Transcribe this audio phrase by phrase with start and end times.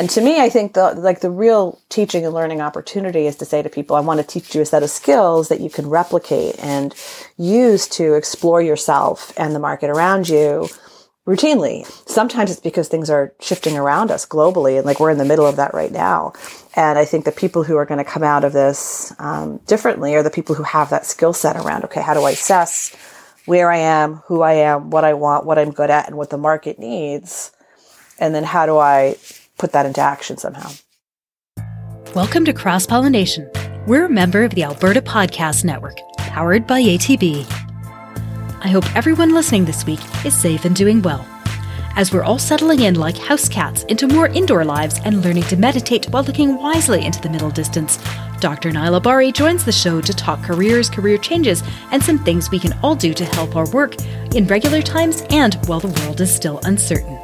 [0.00, 3.44] And to me, I think the like the real teaching and learning opportunity is to
[3.44, 5.90] say to people, I want to teach you a set of skills that you can
[5.90, 6.94] replicate and
[7.36, 10.70] use to explore yourself and the market around you
[11.26, 11.84] routinely.
[12.08, 15.46] Sometimes it's because things are shifting around us globally, and like we're in the middle
[15.46, 16.32] of that right now.
[16.74, 20.14] And I think the people who are going to come out of this um, differently
[20.14, 21.84] are the people who have that skill set around.
[21.84, 22.96] Okay, how do I assess
[23.44, 26.30] where I am, who I am, what I want, what I'm good at, and what
[26.30, 27.52] the market needs,
[28.18, 29.16] and then how do I
[29.60, 30.70] put that into action somehow.
[32.14, 33.48] Welcome to Cross Pollination.
[33.86, 37.44] We're a member of the Alberta Podcast Network, powered by ATB.
[38.62, 41.24] I hope everyone listening this week is safe and doing well.
[41.96, 45.56] As we're all settling in like house cats into more indoor lives and learning to
[45.56, 47.98] meditate while looking wisely into the middle distance,
[48.40, 48.70] Dr.
[48.70, 52.72] Nyla Bari joins the show to talk careers, career changes, and some things we can
[52.82, 54.00] all do to help our work
[54.34, 57.19] in regular times and while the world is still uncertain.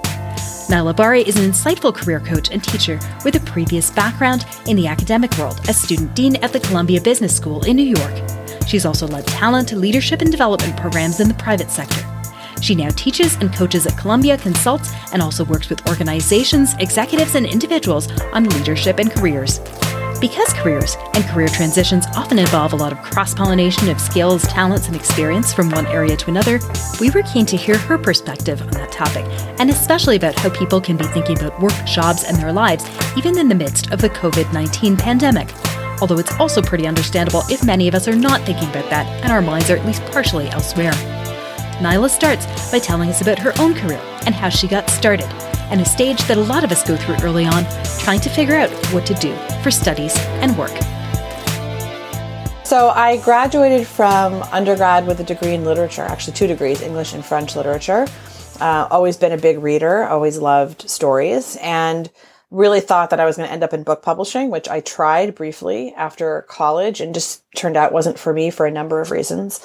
[0.67, 4.87] Naila Bari is an insightful career coach and teacher with a previous background in the
[4.87, 9.07] academic world as student dean at the Columbia Business School in New York She's also
[9.07, 12.05] led talent, leadership, and development programs in the private sector.
[12.61, 17.47] She now teaches and coaches at Columbia, consults, and also works with organizations, executives, and
[17.47, 19.61] individuals on leadership and careers.
[20.21, 24.87] Because careers and career transitions often involve a lot of cross pollination of skills, talents,
[24.87, 26.59] and experience from one area to another,
[27.01, 29.27] we were keen to hear her perspective on that topic,
[29.61, 32.85] and especially about how people can be thinking about work, jobs, and their lives
[33.17, 35.49] even in the midst of the COVID 19 pandemic
[36.01, 39.33] although it's also pretty understandable if many of us are not thinking about that and
[39.33, 40.93] our minds are at least partially elsewhere.
[41.81, 45.29] Nyla starts by telling us about her own career and how she got started,
[45.71, 47.65] and a stage that a lot of us go through early on,
[47.99, 50.77] trying to figure out what to do for studies and work.
[52.65, 57.25] So I graduated from undergrad with a degree in literature, actually two degrees, English and
[57.25, 58.07] French literature.
[58.61, 62.11] Uh, always been a big reader, always loved stories, and
[62.51, 65.35] really thought that I was going to end up in book publishing, which I tried
[65.35, 69.61] briefly after college and just turned out wasn't for me for a number of reasons.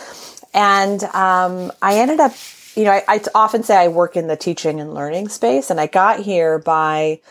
[0.54, 2.34] And um, I ended up,
[2.76, 5.80] you know, I, I, often say I work in the teaching and learning space, and
[5.80, 7.22] I got here by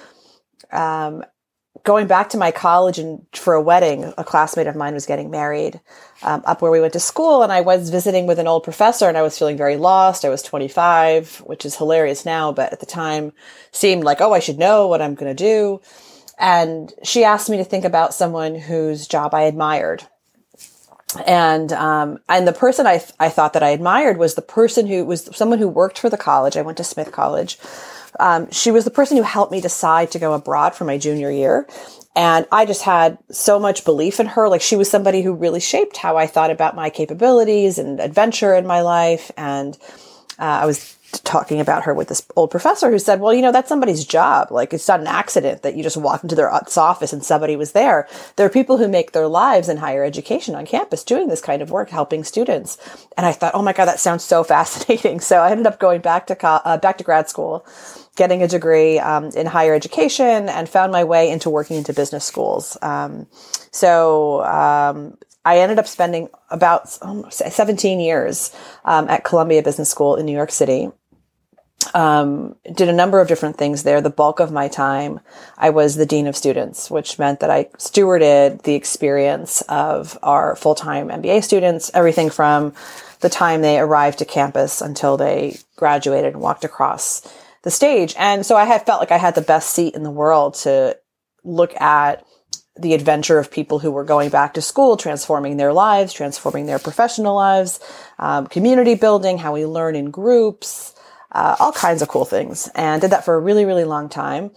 [0.73, 1.25] um,
[1.85, 5.31] going back to my college and for a wedding, a classmate of mine was getting
[5.31, 5.81] married
[6.23, 9.09] um, up where we went to school, and I was visiting with an old professor,
[9.09, 10.25] and I was feeling very lost.
[10.25, 13.33] I was 25, which is hilarious now, but at the time
[13.73, 15.81] seemed like, oh, I should know what I'm going to do.
[16.39, 20.05] And she asked me to think about someone whose job I admired.
[21.27, 24.87] And um, and the person I th- I thought that I admired was the person
[24.87, 26.57] who was someone who worked for the college.
[26.57, 27.59] I went to Smith College,
[28.19, 31.31] um, she was the person who helped me decide to go abroad for my junior
[31.31, 31.69] year.
[32.17, 34.49] And I just had so much belief in her.
[34.49, 38.55] Like she was somebody who really shaped how I thought about my capabilities and adventure
[38.55, 39.31] in my life.
[39.37, 39.79] And
[40.39, 43.53] uh, I was talking about her with this old professor who said, well, you know,
[43.53, 44.51] that's somebody's job.
[44.51, 47.73] Like it's not an accident that you just walked into their office and somebody was
[47.73, 48.09] there.
[48.37, 51.63] There are people who make their lives in higher education on campus doing this kind
[51.63, 52.79] of work, helping students.
[53.17, 55.21] And I thought, oh my God, that sounds so fascinating.
[55.21, 57.67] So I ended up going back to, uh, back to grad school,
[58.17, 62.25] getting a degree um, in higher education and found my way into working into business
[62.25, 62.77] schools.
[62.83, 63.27] Um,
[63.73, 68.55] so um, I ended up spending about 17 years
[68.85, 70.91] um, at Columbia Business School in New York City
[71.95, 74.01] um, did a number of different things there.
[74.01, 75.21] The bulk of my time,
[75.57, 80.57] I was the dean of students, which meant that I stewarded the experience of our
[80.57, 82.75] full time MBA students, everything from
[83.21, 87.27] the time they arrived to campus until they graduated and walked across
[87.63, 88.15] the stage.
[88.19, 90.97] And so I had felt like I had the best seat in the world to
[91.45, 92.25] look at
[92.79, 96.79] the adventure of people who were going back to school, transforming their lives, transforming their
[96.79, 97.81] professional lives,
[98.19, 100.95] um, community building, how we learn in groups,
[101.33, 104.51] uh, all kinds of cool things and did that for a really, really long time.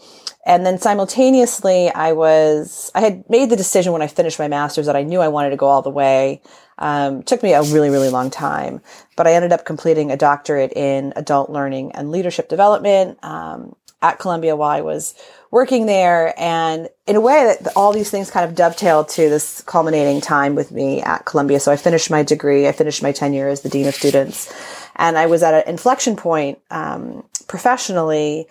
[0.46, 4.88] And then simultaneously, I was, I had made the decision when I finished my master's
[4.88, 6.42] that I knew I wanted to go all the way.
[6.80, 8.82] Um, took me a really, really long time,
[9.16, 14.20] but I ended up completing a doctorate in adult learning and leadership development, um, at
[14.20, 15.16] Columbia while I was
[15.50, 16.34] working there.
[16.38, 20.56] And in a way that all these things kind of dovetailed to this culminating time
[20.56, 21.60] with me at Columbia.
[21.60, 22.68] So I finished my degree.
[22.68, 24.52] I finished my tenure as the dean of students
[24.96, 28.48] and I was at an inflection point um, professionally,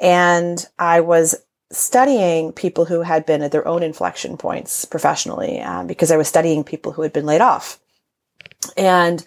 [0.00, 1.34] and I was
[1.72, 6.28] studying people who had been at their own inflection points professionally um, because I was
[6.28, 7.78] studying people who had been laid off,
[8.76, 9.24] and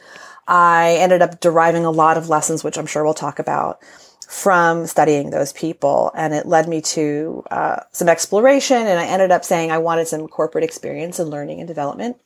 [0.47, 3.79] I ended up deriving a lot of lessons, which I'm sure we'll talk about
[4.27, 6.11] from studying those people.
[6.15, 8.77] And it led me to uh, some exploration.
[8.77, 12.17] And I ended up saying I wanted some corporate experience in learning and development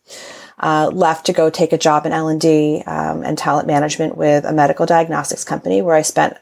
[0.64, 4.54] uh, left to go take a job in L&D um, and talent management with a
[4.54, 6.38] medical diagnostics company where I spent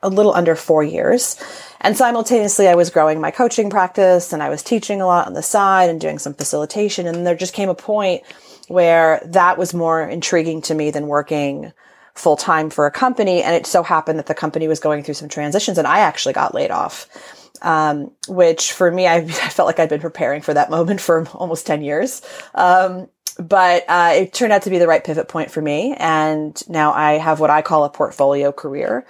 [0.00, 1.36] a little under four years.
[1.82, 5.34] And simultaneously, I was growing my coaching practice and I was teaching a lot on
[5.34, 7.06] the side and doing some facilitation.
[7.06, 8.22] And there just came a point
[8.68, 11.72] where that was more intriguing to me than working
[12.14, 13.42] full time for a company.
[13.42, 16.32] And it so happened that the company was going through some transitions and I actually
[16.32, 17.08] got laid off.
[17.62, 21.26] Um, which for me, I, I, felt like I'd been preparing for that moment for
[21.28, 22.20] almost 10 years.
[22.54, 23.08] Um,
[23.38, 25.94] but uh, it turned out to be the right pivot point for me.
[25.98, 29.06] And now I have what I call a portfolio career.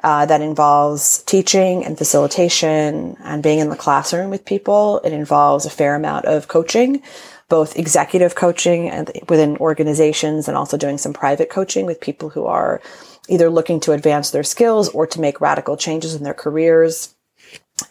[0.00, 5.00] Uh, that involves teaching and facilitation and being in the classroom with people.
[5.02, 7.02] It involves a fair amount of coaching,
[7.48, 12.44] both executive coaching and within organizations and also doing some private coaching with people who
[12.44, 12.80] are
[13.28, 17.12] either looking to advance their skills or to make radical changes in their careers.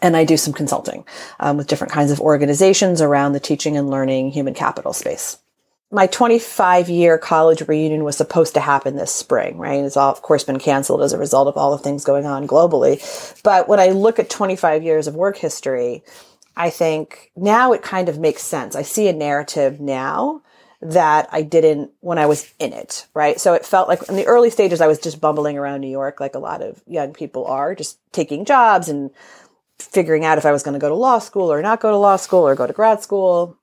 [0.00, 1.04] And I do some consulting
[1.40, 5.36] um, with different kinds of organizations around the teaching and learning human capital space
[5.90, 9.82] my 25 year college reunion was supposed to happen this spring, right?
[9.82, 12.46] It's all, of course, been canceled as a result of all the things going on
[12.46, 13.42] globally.
[13.42, 16.02] But when I look at 25 years of work history,
[16.56, 18.76] I think now it kind of makes sense.
[18.76, 20.42] I see a narrative now
[20.80, 23.40] that I didn't when I was in it, right?
[23.40, 26.20] So it felt like in the early stages, I was just bumbling around New York
[26.20, 29.10] like a lot of young people are, just taking jobs and
[29.78, 31.96] figuring out if I was going to go to law school or not go to
[31.96, 33.57] law school or go to grad school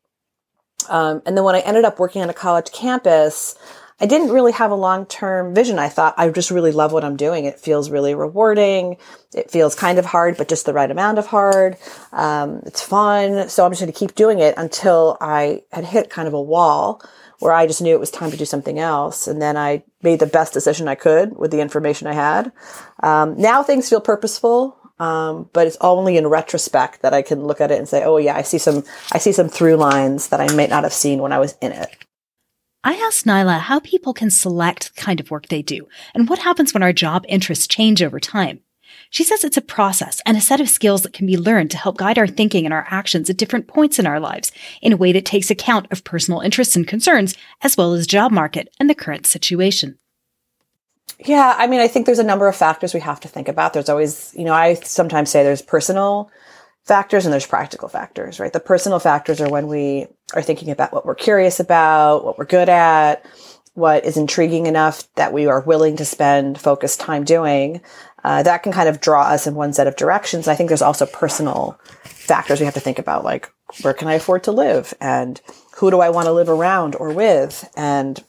[0.89, 3.55] um, and then when I ended up working on a college campus,
[3.99, 5.79] I didn't really have a long term vision.
[5.79, 7.45] I thought I just really love what I'm doing.
[7.45, 8.97] It feels really rewarding.
[9.33, 11.77] It feels kind of hard, but just the right amount of hard.
[12.11, 13.47] Um, it's fun.
[13.47, 16.41] So I'm just going to keep doing it until I had hit kind of a
[16.41, 17.01] wall
[17.39, 19.27] where I just knew it was time to do something else.
[19.27, 22.51] And then I made the best decision I could with the information I had.
[23.01, 24.77] Um, now things feel purposeful.
[24.97, 28.18] Um, but it's only in retrospect that I can look at it and say, oh
[28.18, 31.19] yeah, I see some, I see some through lines that I might not have seen
[31.19, 32.06] when I was in it.
[32.83, 36.39] I asked Nyla how people can select the kind of work they do and what
[36.39, 38.62] happens when our job interests change over time.
[39.09, 41.77] She says it's a process and a set of skills that can be learned to
[41.77, 44.51] help guide our thinking and our actions at different points in our lives
[44.81, 48.31] in a way that takes account of personal interests and concerns, as well as job
[48.31, 49.98] market and the current situation.
[51.19, 53.73] Yeah, I mean, I think there's a number of factors we have to think about.
[53.73, 56.29] There's always, you know, I sometimes say there's personal
[56.83, 58.53] factors and there's practical factors, right?
[58.53, 62.45] The personal factors are when we are thinking about what we're curious about, what we're
[62.45, 63.25] good at,
[63.73, 67.81] what is intriguing enough that we are willing to spend focused time doing.
[68.23, 70.47] Uh, that can kind of draw us in one set of directions.
[70.47, 74.15] I think there's also personal factors we have to think about, like where can I
[74.15, 75.39] afford to live and
[75.77, 78.23] who do I want to live around or with and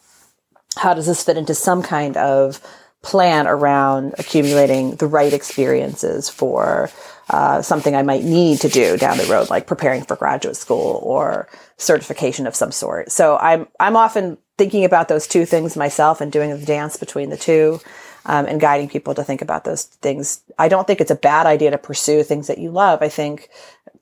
[0.76, 2.60] how does this fit into some kind of
[3.02, 6.90] plan around accumulating the right experiences for
[7.30, 11.00] uh, something I might need to do down the road, like preparing for graduate school
[11.02, 13.10] or certification of some sort.
[13.12, 17.30] So I'm I'm often thinking about those two things myself and doing the dance between
[17.30, 17.80] the two.
[18.28, 20.42] Um, and guiding people to think about those things.
[20.58, 23.00] I don't think it's a bad idea to pursue things that you love.
[23.00, 23.50] I think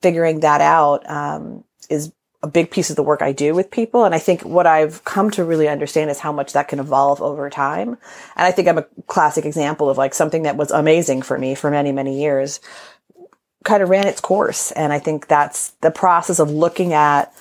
[0.01, 2.11] figuring that out um, is
[2.45, 4.05] a big piece of the work I do with people.
[4.05, 7.21] And I think what I've come to really understand is how much that can evolve
[7.21, 7.89] over time.
[7.89, 11.55] And I think I'm a classic example of like something that was amazing for me
[11.55, 12.59] for many, many years
[13.63, 14.71] kind of ran its course.
[14.73, 17.33] And I think that's the process of looking at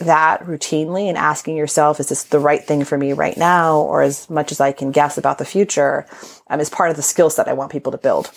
[0.00, 3.78] that routinely and asking yourself, is this the right thing for me right now?
[3.78, 6.06] Or as much as I can guess about the future,
[6.48, 8.30] um, is part of the skill set I want people to build.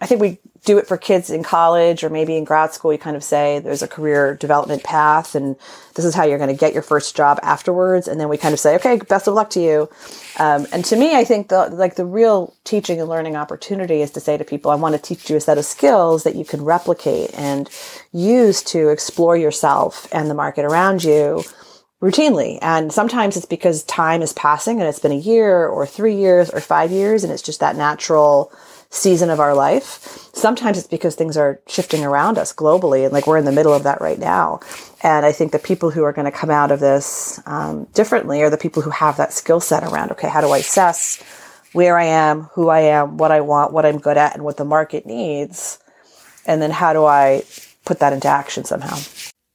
[0.00, 2.92] I think we do it for kids in college or maybe in grad school.
[2.92, 5.56] You kind of say there's a career development path and
[5.94, 8.06] this is how you're going to get your first job afterwards.
[8.06, 9.88] And then we kind of say, okay, best of luck to you.
[10.38, 14.12] Um, and to me, I think the, like the real teaching and learning opportunity is
[14.12, 16.44] to say to people, I want to teach you a set of skills that you
[16.44, 17.68] can replicate and
[18.12, 21.42] use to explore yourself and the market around you
[22.00, 22.58] routinely.
[22.62, 26.50] And sometimes it's because time is passing and it's been a year or three years
[26.50, 27.24] or five years.
[27.24, 28.52] And it's just that natural,
[28.90, 30.30] season of our life.
[30.32, 33.74] Sometimes it's because things are shifting around us globally, and like we're in the middle
[33.74, 34.60] of that right now.
[35.02, 38.42] And I think the people who are going to come out of this um, differently
[38.42, 41.22] are the people who have that skill set around, okay, how do I assess
[41.72, 44.56] where I am, who I am, what I want, what I'm good at, and what
[44.56, 45.78] the market needs?
[46.46, 47.44] And then how do I
[47.84, 48.98] put that into action somehow?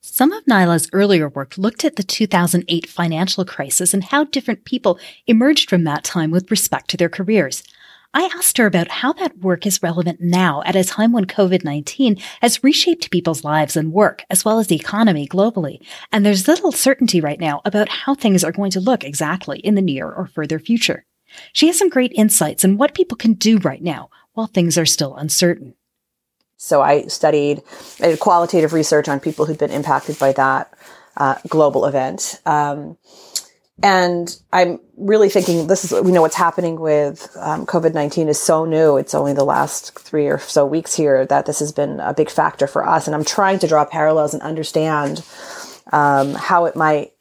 [0.01, 4.99] Some of Nyla's earlier work looked at the 2008 financial crisis and how different people
[5.25, 7.63] emerged from that time with respect to their careers.
[8.15, 12.21] I asked her about how that work is relevant now at a time when COVID-19
[12.41, 15.79] has reshaped people's lives and work, as well as the economy globally.
[16.11, 19.73] And there's little certainty right now about how things are going to look exactly in
[19.73, 21.05] the near or further future.
[21.53, 24.85] She has some great insights on what people can do right now while things are
[24.85, 25.73] still uncertain.
[26.57, 27.63] So I studied,
[27.99, 30.71] I qualitative research on people who'd been impacted by that
[31.17, 32.39] uh, global event.
[32.45, 32.97] Um,
[33.81, 38.39] and I'm really thinking this is, we know what's happening with um, COVID 19 is
[38.39, 38.97] so new.
[38.97, 42.29] It's only the last three or so weeks here that this has been a big
[42.29, 43.07] factor for us.
[43.07, 45.25] And I'm trying to draw parallels and understand
[45.91, 47.13] um, how it might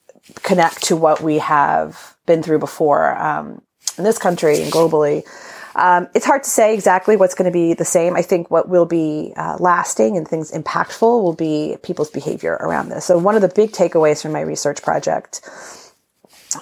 [0.43, 3.63] connect to what we have been through before um,
[3.97, 5.25] in this country and globally.
[5.75, 8.15] Um, it's hard to say exactly what's going to be the same.
[8.15, 12.91] I think what will be uh, lasting and things impactful will be people's behavior around
[12.91, 13.07] this.
[13.07, 15.41] So, one of the big takeaways from my research project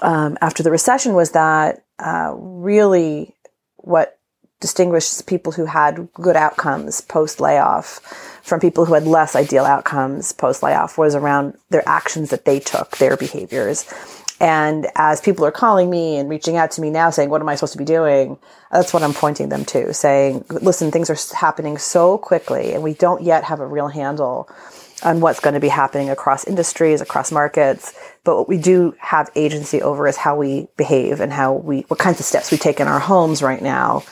[0.03, 3.35] um, after the recession was that uh, really
[3.77, 4.19] what
[4.61, 8.01] distinguished people who had good outcomes post layoff
[8.43, 12.61] from people who had less ideal outcomes post layoff was around their actions that they
[12.61, 13.91] took, their behaviors.
[14.39, 17.49] And as people are calling me and reaching out to me now saying, what am
[17.49, 18.39] I supposed to be doing?
[18.73, 22.95] That's what I'm pointing them to saying, listen, things are happening so quickly and we
[22.95, 24.49] don't yet have a real handle
[25.03, 27.93] on what's going to be happening across industries, across markets.
[28.25, 31.99] But what we do have agency over is how we behave and how we, what
[31.99, 34.03] kinds of steps we take in our homes right now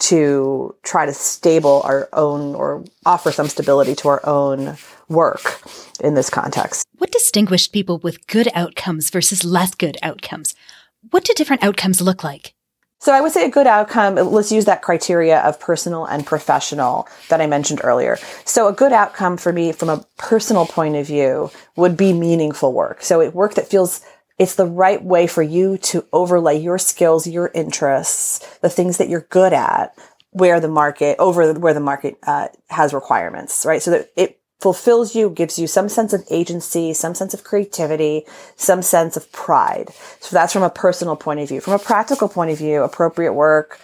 [0.00, 4.76] to try to stable our own or offer some stability to our own
[5.08, 5.62] work
[6.00, 6.86] in this context.
[6.98, 10.54] What distinguished people with good outcomes versus less good outcomes?
[11.10, 12.54] What do different outcomes look like?
[13.04, 17.06] So I would say a good outcome, let's use that criteria of personal and professional
[17.28, 18.16] that I mentioned earlier.
[18.46, 22.72] So a good outcome for me from a personal point of view would be meaningful
[22.72, 23.02] work.
[23.02, 24.00] So it work that feels
[24.38, 29.10] it's the right way for you to overlay your skills, your interests, the things that
[29.10, 29.94] you're good at,
[30.30, 33.82] where the market over where the market uh, has requirements, right?
[33.82, 38.24] So that it fulfills you, gives you some sense of agency, some sense of creativity,
[38.56, 39.90] some sense of pride.
[40.20, 41.60] So that's from a personal point of view.
[41.60, 43.78] From a practical point of view, appropriate work,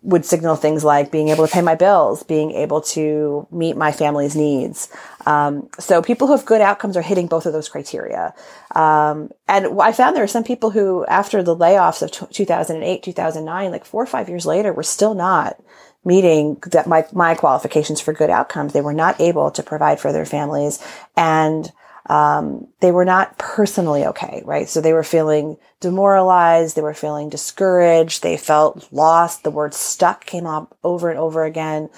[0.00, 3.92] would signal things like being able to pay my bills, being able to meet my
[3.92, 4.88] family's needs.
[5.26, 8.32] Um, so people who have good outcomes are hitting both of those criteria.
[8.74, 13.02] Um, and I found there are some people who, after the layoffs of t- 2008,
[13.02, 15.60] 2009, like four or five years later, were still not
[16.04, 18.72] meeting that my, my qualifications for good outcomes.
[18.72, 20.84] They were not able to provide for their families
[21.16, 21.70] and
[22.06, 24.68] um, they were not personally okay, right?
[24.68, 26.76] So they were feeling demoralized.
[26.76, 28.22] They were feeling discouraged.
[28.22, 29.42] They felt lost.
[29.42, 31.88] The word stuck came up over and over again.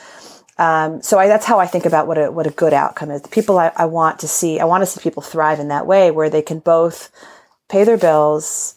[0.59, 3.23] Um, so I, that's how I think about what a, what a good outcome is.
[3.23, 5.87] The people I, I want to see, I want to see people thrive in that
[5.87, 7.11] way where they can both
[7.69, 8.77] pay their bills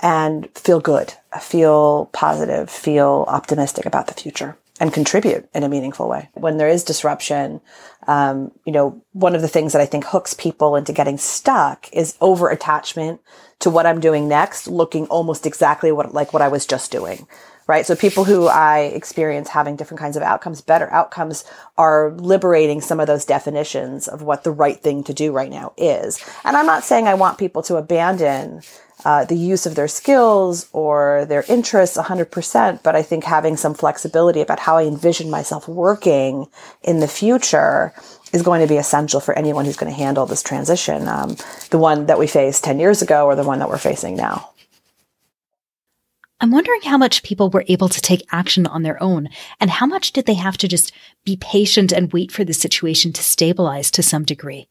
[0.00, 6.08] and feel good, feel positive, feel optimistic about the future and contribute in a meaningful
[6.08, 6.28] way.
[6.34, 7.60] When there is disruption,
[8.06, 11.88] um, you know, one of the things that I think hooks people into getting stuck
[11.92, 13.20] is over attachment
[13.60, 17.26] to what I'm doing next, looking almost exactly what, like what I was just doing.
[17.66, 17.84] Right.
[17.84, 21.44] So people who I experience having different kinds of outcomes, better outcomes
[21.76, 25.72] are liberating some of those definitions of what the right thing to do right now
[25.76, 26.24] is.
[26.44, 28.62] And I'm not saying I want people to abandon
[29.04, 33.74] uh, the use of their skills or their interests 100%, but I think having some
[33.74, 36.46] flexibility about how I envision myself working
[36.82, 37.92] in the future
[38.32, 41.36] is going to be essential for anyone who's going to handle this transition, um,
[41.70, 44.50] the one that we faced 10 years ago or the one that we're facing now.
[46.40, 49.28] I'm wondering how much people were able to take action on their own
[49.58, 50.92] and how much did they have to just
[51.24, 54.68] be patient and wait for the situation to stabilize to some degree?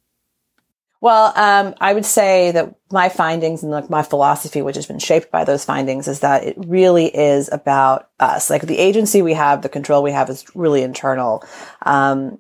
[1.02, 5.00] Well, um, I would say that my findings and like my philosophy, which has been
[5.00, 8.50] shaped by those findings, is that it really is about us.
[8.50, 11.44] Like the agency we have, the control we have is really internal.
[11.82, 12.40] Um,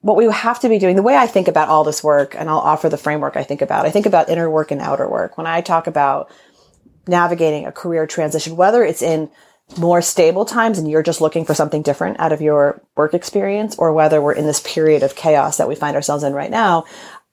[0.00, 2.48] what we have to be doing, the way I think about all this work, and
[2.48, 5.36] I'll offer the framework I think about, I think about inner work and outer work.
[5.36, 6.30] When I talk about
[7.06, 9.30] navigating a career transition, whether it's in
[9.78, 13.76] more stable times and you're just looking for something different out of your work experience,
[13.76, 16.84] or whether we're in this period of chaos that we find ourselves in right now,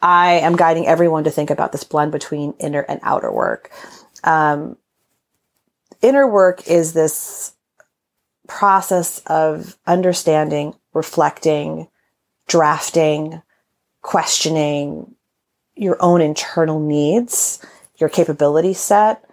[0.01, 3.71] I am guiding everyone to think about this blend between inner and outer work.
[4.23, 4.77] Um,
[6.01, 7.53] inner work is this
[8.47, 11.87] process of understanding, reflecting,
[12.47, 13.41] drafting,
[14.01, 15.15] questioning
[15.75, 17.65] your own internal needs,
[17.97, 19.23] your capability set.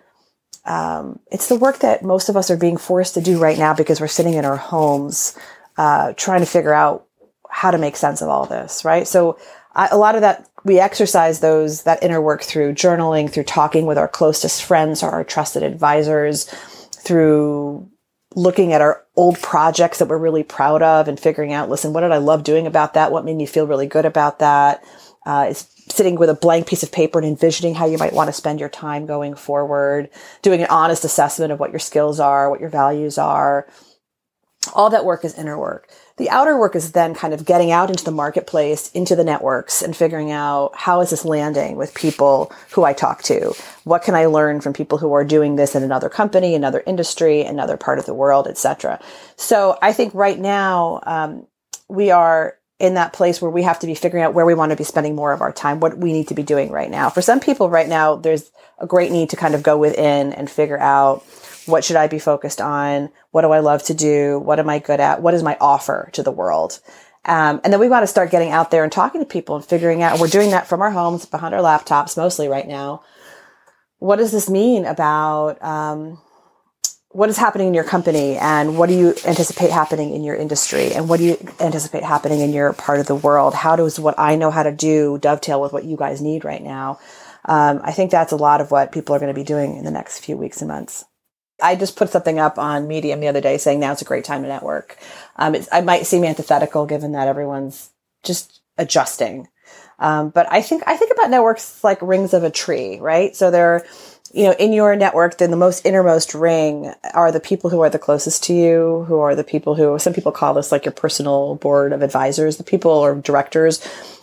[0.64, 3.74] Um, it's the work that most of us are being forced to do right now
[3.74, 5.36] because we're sitting in our homes
[5.76, 7.06] uh, trying to figure out
[7.48, 9.06] how to make sense of all this, right?
[9.08, 9.38] So
[9.74, 13.86] I, a lot of that we exercise those that inner work through journaling, through talking
[13.86, 17.88] with our closest friends or our trusted advisors, through
[18.36, 22.02] looking at our old projects that we're really proud of and figuring out, listen, what
[22.02, 23.10] did I love doing about that?
[23.10, 24.84] What made me feel really good about that?
[25.26, 25.52] Uh,
[25.90, 28.60] sitting with a blank piece of paper and envisioning how you might want to spend
[28.60, 30.08] your time going forward,
[30.42, 33.66] doing an honest assessment of what your skills are, what your values are.
[34.74, 35.88] All that work is inner work
[36.20, 39.80] the outer work is then kind of getting out into the marketplace, into the networks
[39.80, 43.54] and figuring out how is this landing with people who I talk to?
[43.84, 47.40] What can I learn from people who are doing this in another company, another industry,
[47.40, 49.00] another part of the world, etc.
[49.36, 51.46] So I think right now, um,
[51.88, 54.70] we are in that place where we have to be figuring out where we want
[54.70, 57.10] to be spending more of our time, what we need to be doing right now.
[57.10, 60.50] For some people right now, there's a great need to kind of go within and
[60.50, 61.22] figure out
[61.66, 63.10] what should I be focused on?
[63.32, 64.38] What do I love to do?
[64.38, 65.20] What am I good at?
[65.20, 66.80] What is my offer to the world?
[67.26, 69.64] Um, and then we want to start getting out there and talking to people and
[69.64, 73.02] figuring out, we're doing that from our homes, behind our laptops, mostly right now.
[73.98, 76.18] What does this mean about, um,
[77.12, 80.92] what is happening in your company and what do you anticipate happening in your industry
[80.92, 83.52] and what do you anticipate happening in your part of the world?
[83.52, 86.62] How does what I know how to do dovetail with what you guys need right
[86.62, 87.00] now?
[87.44, 89.84] Um, I think that's a lot of what people are going to be doing in
[89.84, 91.04] the next few weeks and months.
[91.60, 94.24] I just put something up on Medium the other day saying now it's a great
[94.24, 94.96] time to network.
[95.36, 97.90] Um, I might seem antithetical given that everyone's
[98.22, 99.48] just adjusting.
[99.98, 103.36] Um, but I think I think about networks like rings of a tree, right?
[103.36, 103.84] So they're,
[104.32, 107.90] you know, in your network, then the most innermost ring are the people who are
[107.90, 110.92] the closest to you, who are the people who some people call this like your
[110.92, 113.80] personal board of advisors, the people or directors,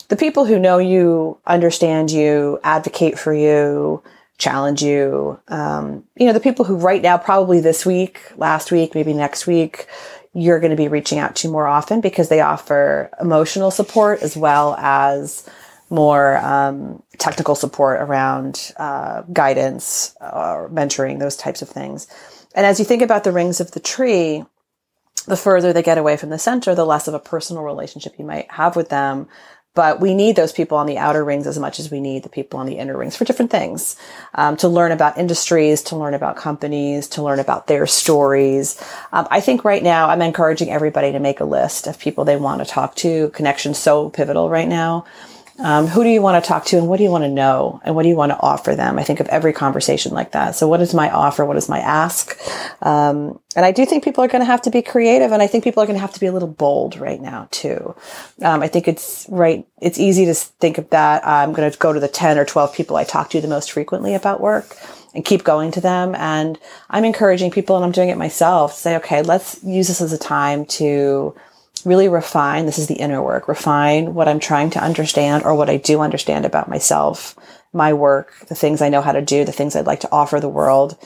[0.08, 4.02] the people who know you, understand you, advocate for you,
[4.38, 5.40] challenge you.
[5.50, 9.46] Um, you know, the people who right now, probably this week, last week, maybe next
[9.48, 9.88] week,
[10.34, 14.38] you're going to be reaching out to more often because they offer emotional support as
[14.38, 15.50] well as
[15.90, 22.08] more um, technical support around uh, guidance or mentoring, those types of things.
[22.56, 24.44] And as you think about the rings of the tree,
[25.26, 28.26] the further they get away from the center, the less of a personal relationship you
[28.26, 29.28] might have with them.
[29.76, 32.30] But we need those people on the outer rings as much as we need the
[32.30, 33.96] people on the inner rings for different things.
[34.34, 38.82] Um, to learn about industries, to learn about companies, to learn about their stories.
[39.12, 42.38] Um, I think right now I'm encouraging everybody to make a list of people they
[42.38, 43.30] want to talk to.
[43.30, 45.06] Connection's so pivotal right now.
[45.60, 47.82] Um, who do you want to talk to and what do you want to know
[47.84, 49.00] and what do you want to offer them?
[49.00, 50.56] I think of every conversation like that.
[50.56, 51.46] So what is my offer?
[51.46, 52.40] What is my ask?
[52.82, 55.48] Um, and I do think people are going to have to be creative and I
[55.48, 57.96] think people are going to have to be a little bold right now too.
[58.44, 59.66] Um, I think it's right.
[59.82, 61.26] It's easy to think of that.
[61.26, 63.72] I'm going to go to the 10 or 12 people I talk to the most
[63.72, 64.78] frequently about work
[65.16, 66.14] and keep going to them.
[66.14, 66.60] And
[66.92, 70.14] I'm encouraging people and I'm doing it myself to say, okay, let's use this as
[70.14, 71.36] a time to
[71.88, 75.70] really refine this is the inner work refine what i'm trying to understand or what
[75.70, 77.36] i do understand about myself
[77.74, 80.40] my work the things i know how to do the things i'd like to offer
[80.40, 80.98] the world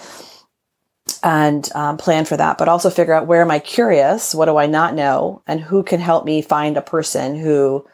[1.24, 4.58] and um, plan for that but also figure out where am i curious what do
[4.58, 7.86] i not know and who can help me find a person who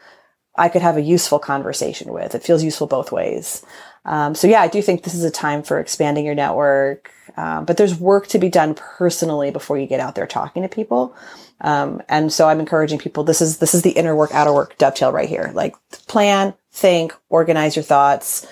[0.56, 2.34] i could have a useful conversation with.
[2.34, 3.64] It feels useful both ways.
[4.04, 7.64] Um, so yeah i do think this is a time for expanding your network um,
[7.64, 11.14] but there's work to be done personally before you get out there talking to people
[11.60, 13.24] um, and so I'm encouraging people.
[13.24, 15.50] This is this is the inner work, outer work dovetail right here.
[15.54, 15.74] Like
[16.06, 18.46] plan, think, organize your thoughts,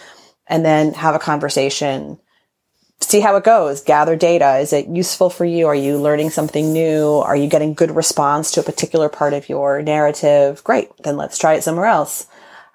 [0.47, 2.19] and then have a conversation.
[3.01, 3.83] See how it goes.
[3.83, 4.57] Gather data.
[4.57, 5.67] Is it useful for you?
[5.69, 7.19] Are you learning something new?
[7.19, 10.65] Are you getting good response to a particular part of your narrative?
[10.65, 10.91] Great.
[11.05, 12.27] Then let's try it somewhere else.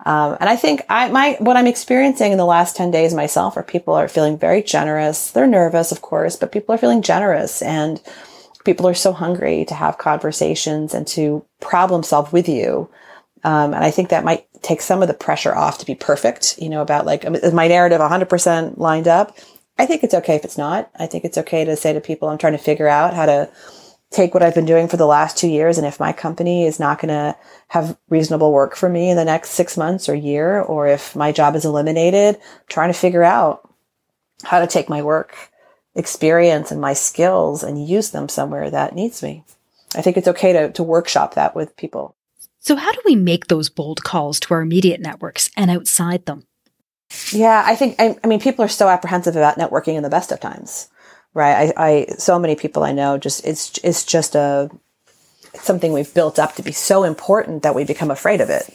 [0.05, 3.55] Um, and I think I, my, what I'm experiencing in the last 10 days myself
[3.55, 5.31] are people are feeling very generous.
[5.31, 8.01] They're nervous, of course, but people are feeling generous and
[8.65, 12.89] people are so hungry to have conversations and to problem solve with you.
[13.43, 16.57] Um, and I think that might take some of the pressure off to be perfect,
[16.59, 19.37] you know, about like, is my narrative 100% lined up?
[19.79, 20.91] I think it's okay if it's not.
[20.99, 23.49] I think it's okay to say to people, I'm trying to figure out how to
[24.11, 25.77] take what I've been doing for the last two years.
[25.77, 27.35] And if my company is not going to
[27.69, 31.31] have reasonable work for me in the next six months or year, or if my
[31.31, 33.67] job is eliminated, trying to figure out
[34.43, 35.35] how to take my work
[35.95, 39.43] experience and my skills and use them somewhere that needs me.
[39.95, 42.15] I think it's okay to, to workshop that with people.
[42.59, 46.43] So, how do we make those bold calls to our immediate networks and outside them?
[47.31, 50.31] Yeah, I think, I, I mean, people are so apprehensive about networking in the best
[50.31, 50.89] of times,
[51.33, 51.73] right?
[51.77, 54.69] I, I, so many people I know just, it's, it's just a,
[55.53, 58.69] it's something we've built up to be so important that we become afraid of it.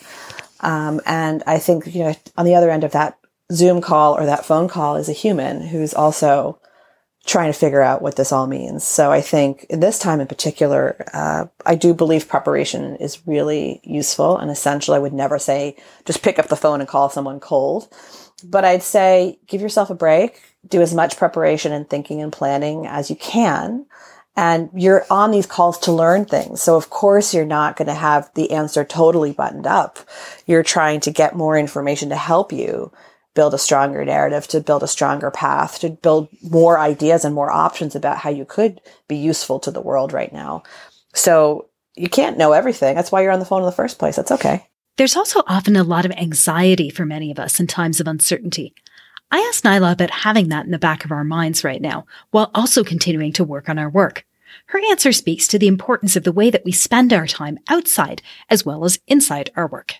[0.61, 3.19] Um, and I think, you know, on the other end of that
[3.53, 6.59] Zoom call or that phone call is a human who's also
[7.27, 8.85] trying to figure out what this all means.
[8.85, 13.81] So I think in this time in particular, uh, I do believe preparation is really
[13.83, 14.95] useful and essential.
[14.95, 17.88] I would never say just pick up the phone and call someone cold,
[18.45, 22.87] but I'd say give yourself a break, do as much preparation and thinking and planning
[22.87, 23.87] as you can.
[24.37, 26.61] And you're on these calls to learn things.
[26.61, 29.98] So of course you're not going to have the answer totally buttoned up.
[30.46, 32.92] You're trying to get more information to help you
[33.35, 37.50] build a stronger narrative, to build a stronger path, to build more ideas and more
[37.50, 40.62] options about how you could be useful to the world right now.
[41.14, 42.94] So you can't know everything.
[42.94, 44.16] That's why you're on the phone in the first place.
[44.16, 44.66] That's okay.
[44.96, 48.74] There's also often a lot of anxiety for many of us in times of uncertainty.
[49.31, 52.51] I asked Nyla about having that in the back of our minds right now, while
[52.55, 54.25] also continuing to work on our work.
[54.67, 58.23] Her answer speaks to the importance of the way that we spend our time outside
[58.49, 59.97] as well as inside our work.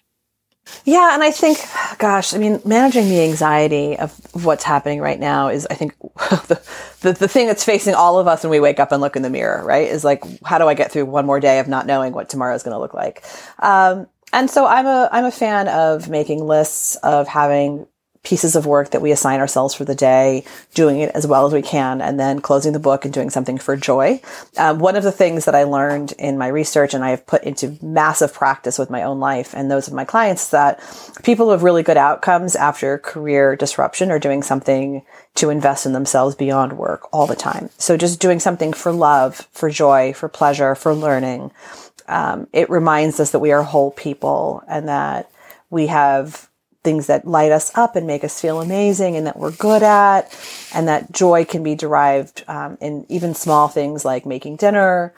[0.85, 1.59] Yeah, and I think,
[1.99, 4.13] gosh, I mean, managing the anxiety of
[4.45, 6.61] what's happening right now is, I think, the,
[7.03, 9.23] the, the thing that's facing all of us when we wake up and look in
[9.23, 9.89] the mirror, right?
[9.89, 12.55] Is like, how do I get through one more day of not knowing what tomorrow
[12.55, 13.25] is going to look like?
[13.61, 17.87] Um, and so I'm a I'm a fan of making lists of having
[18.27, 21.53] pieces of work that we assign ourselves for the day, doing it as well as
[21.53, 24.21] we can, and then closing the book and doing something for joy.
[24.59, 27.45] Um, one of the things that I learned in my research and I have put
[27.45, 30.81] into massive practice with my own life and those of my clients that
[31.23, 35.03] people who have really good outcomes after career disruption are doing something
[35.37, 37.71] to invest in themselves beyond work all the time.
[37.79, 41.53] So just doing something for love, for joy, for pleasure, for learning.
[42.09, 45.31] Um, it reminds us that we are whole people and that
[45.71, 46.49] we have
[46.87, 50.23] things that light us up and make us feel amazing and that we're good at,
[50.73, 55.13] and that joy can be derived um, in even small things like making dinner.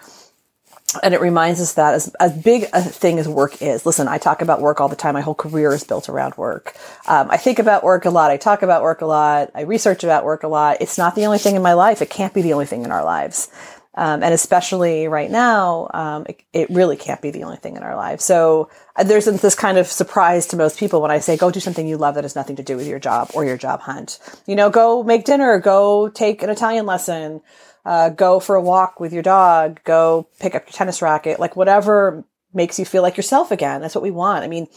[1.03, 4.17] And it reminds us that as, as big a thing as work is, listen, I
[4.17, 5.13] talk about work all the time.
[5.13, 6.75] My whole career is built around work.
[7.07, 8.31] Um, I think about work a lot.
[8.31, 9.51] I talk about work a lot.
[9.55, 10.79] I research about work a lot.
[10.81, 12.01] It's not the only thing in my life.
[12.01, 13.51] It can't be the only thing in our lives.
[13.95, 17.83] Um, and especially right now, um, it, it, really can't be the only thing in
[17.83, 18.23] our lives.
[18.23, 21.59] So uh, there's this kind of surprise to most people when I say, go do
[21.59, 24.21] something you love that has nothing to do with your job or your job hunt.
[24.47, 27.41] You know, go make dinner, go take an Italian lesson,
[27.85, 31.57] uh, go for a walk with your dog, go pick up your tennis racket, like
[31.57, 33.81] whatever makes you feel like yourself again.
[33.81, 34.45] That's what we want.
[34.45, 34.69] I mean,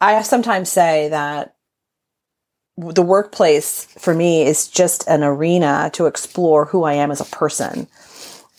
[0.00, 1.54] I sometimes say that
[2.76, 7.24] the workplace for me is just an arena to explore who I am as a
[7.26, 7.86] person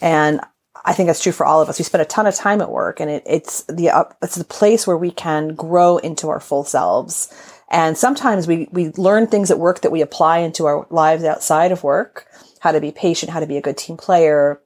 [0.03, 0.41] and
[0.83, 1.79] I think that's true for all of us.
[1.79, 4.43] We spend a ton of time at work and it, it's the, uh, it's the
[4.43, 7.33] place where we can grow into our full selves.
[7.71, 11.71] And sometimes we, we learn things at work that we apply into our lives outside
[11.71, 12.27] of work,
[12.59, 14.61] how to be patient, how to be a good team player,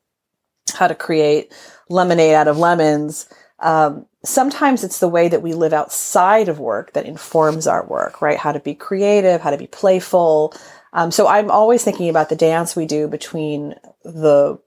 [0.73, 1.53] how to create
[1.87, 3.29] lemonade out of lemons.
[3.59, 8.23] Um, sometimes it's the way that we live outside of work that informs our work,
[8.23, 8.39] right?
[8.39, 10.55] How to be creative, how to be playful.
[10.93, 14.59] Um, so I'm always thinking about the dance we do between the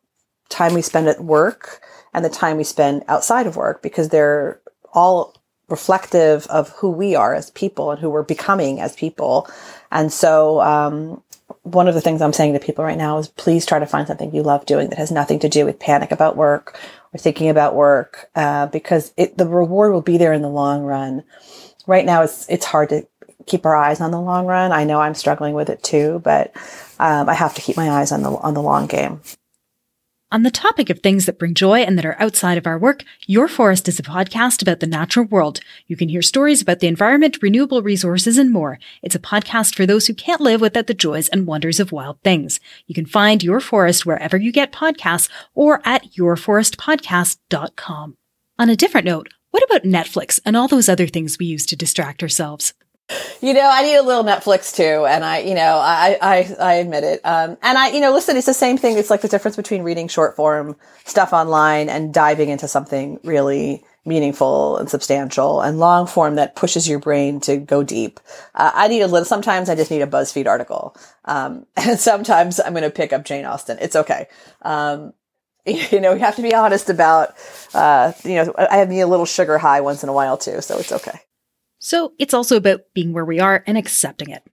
[0.51, 1.81] time we spend at work
[2.13, 4.61] and the time we spend outside of work because they're
[4.93, 9.49] all reflective of who we are as people and who we're becoming as people.
[9.91, 11.23] And so, um,
[11.63, 14.07] one of the things I'm saying to people right now is please try to find
[14.07, 16.79] something you love doing that has nothing to do with panic about work
[17.13, 20.83] or thinking about work, uh, because it, the reward will be there in the long
[20.83, 21.25] run.
[21.87, 23.07] Right now, it's, it's hard to
[23.47, 24.71] keep our eyes on the long run.
[24.71, 26.53] I know I'm struggling with it too, but,
[26.99, 29.21] um, I have to keep my eyes on the, on the long game.
[30.33, 33.03] On the topic of things that bring joy and that are outside of our work,
[33.27, 35.59] Your Forest is a podcast about the natural world.
[35.88, 38.79] You can hear stories about the environment, renewable resources, and more.
[39.03, 42.21] It's a podcast for those who can't live without the joys and wonders of wild
[42.23, 42.61] things.
[42.87, 48.16] You can find Your Forest wherever you get podcasts or at yourforestpodcast.com.
[48.57, 51.75] On a different note, what about Netflix and all those other things we use to
[51.75, 52.73] distract ourselves?
[53.40, 56.75] You know, I need a little Netflix too, and I, you know, I, I, I
[56.75, 57.20] admit it.
[57.25, 58.99] Um, and I, you know, listen, it's the same thing.
[58.99, 63.85] It's like the difference between reading short form stuff online and diving into something really
[64.05, 68.20] meaningful and substantial, and long form that pushes your brain to go deep.
[68.55, 69.25] Uh, I need a little.
[69.25, 73.25] Sometimes I just need a BuzzFeed article, um, and sometimes I'm going to pick up
[73.25, 73.79] Jane Austen.
[73.81, 74.27] It's okay.
[74.62, 75.12] Um,
[75.66, 77.35] you know, we have to be honest about,
[77.75, 80.79] uh, you know, I need a little sugar high once in a while too, so
[80.79, 81.20] it's okay.
[81.81, 84.45] So it's also about being where we are and accepting it.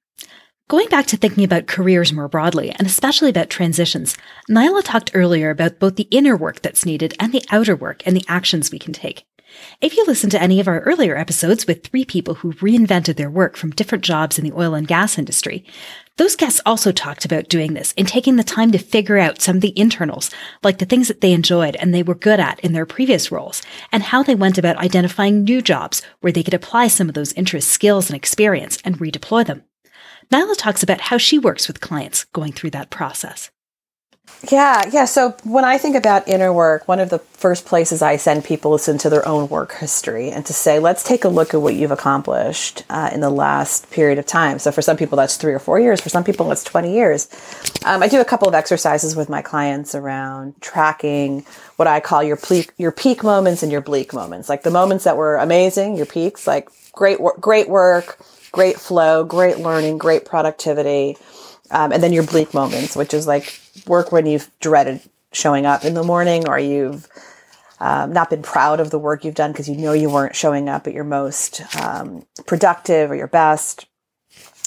[0.70, 4.18] Going back to thinking about careers more broadly, and especially about transitions,
[4.50, 8.16] Nyla talked earlier about both the inner work that's needed and the outer work and
[8.16, 9.27] the actions we can take.
[9.80, 13.30] If you listen to any of our earlier episodes with three people who reinvented their
[13.30, 15.66] work from different jobs in the oil and gas industry,
[16.18, 19.58] those guests also talked about doing this and taking the time to figure out some
[19.58, 20.32] of the internals,
[20.64, 23.62] like the things that they enjoyed and they were good at in their previous roles,
[23.92, 27.34] and how they went about identifying new jobs where they could apply some of those
[27.34, 29.64] interest skills and experience and redeploy them.
[30.32, 33.52] Nyla talks about how she works with clients going through that process.
[34.52, 35.06] Yeah, yeah.
[35.06, 38.76] So when I think about inner work, one of the first places I send people
[38.76, 41.74] is into their own work history and to say, let's take a look at what
[41.74, 44.60] you've accomplished uh, in the last period of time.
[44.60, 46.02] So for some people, that's three or four years.
[46.02, 47.28] For some people, that's 20 years.
[47.84, 51.44] Um, I do a couple of exercises with my clients around tracking
[51.78, 55.04] what I call your peak, your peak moments and your bleak moments, like the moments
[55.06, 58.20] that were amazing, your peaks, like great, work, great work,
[58.52, 61.18] great flow, great learning, great productivity.
[61.70, 65.86] Um, and then your bleak moments, which is like work when you've dreaded showing up
[65.86, 67.08] in the morning or you've
[67.80, 70.68] um, not been proud of the work you've done because you know you weren't showing
[70.68, 73.86] up at your most um, productive or your best.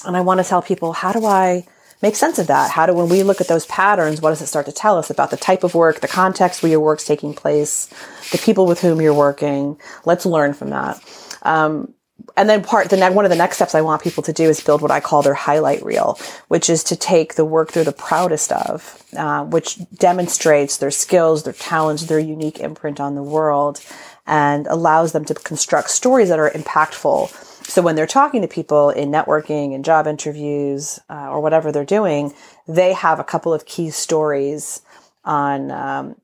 [0.05, 1.67] And I want to tell people, how do I
[2.01, 2.71] make sense of that?
[2.71, 5.09] How do, when we look at those patterns, what does it start to tell us
[5.09, 7.87] about the type of work, the context where your work's taking place,
[8.31, 9.79] the people with whom you're working?
[10.05, 11.03] Let's learn from that.
[11.43, 11.93] Um,
[12.37, 14.61] and then part the one of the next steps I want people to do is
[14.61, 17.91] build what I call their highlight reel, which is to take the work they're the
[17.91, 23.81] proudest of, uh, which demonstrates their skills, their talents, their unique imprint on the world,
[24.25, 27.29] and allows them to construct stories that are impactful.
[27.65, 31.85] So when they're talking to people in networking and job interviews uh, or whatever they're
[31.85, 32.33] doing,
[32.67, 34.81] they have a couple of key stories
[35.23, 36.15] on um,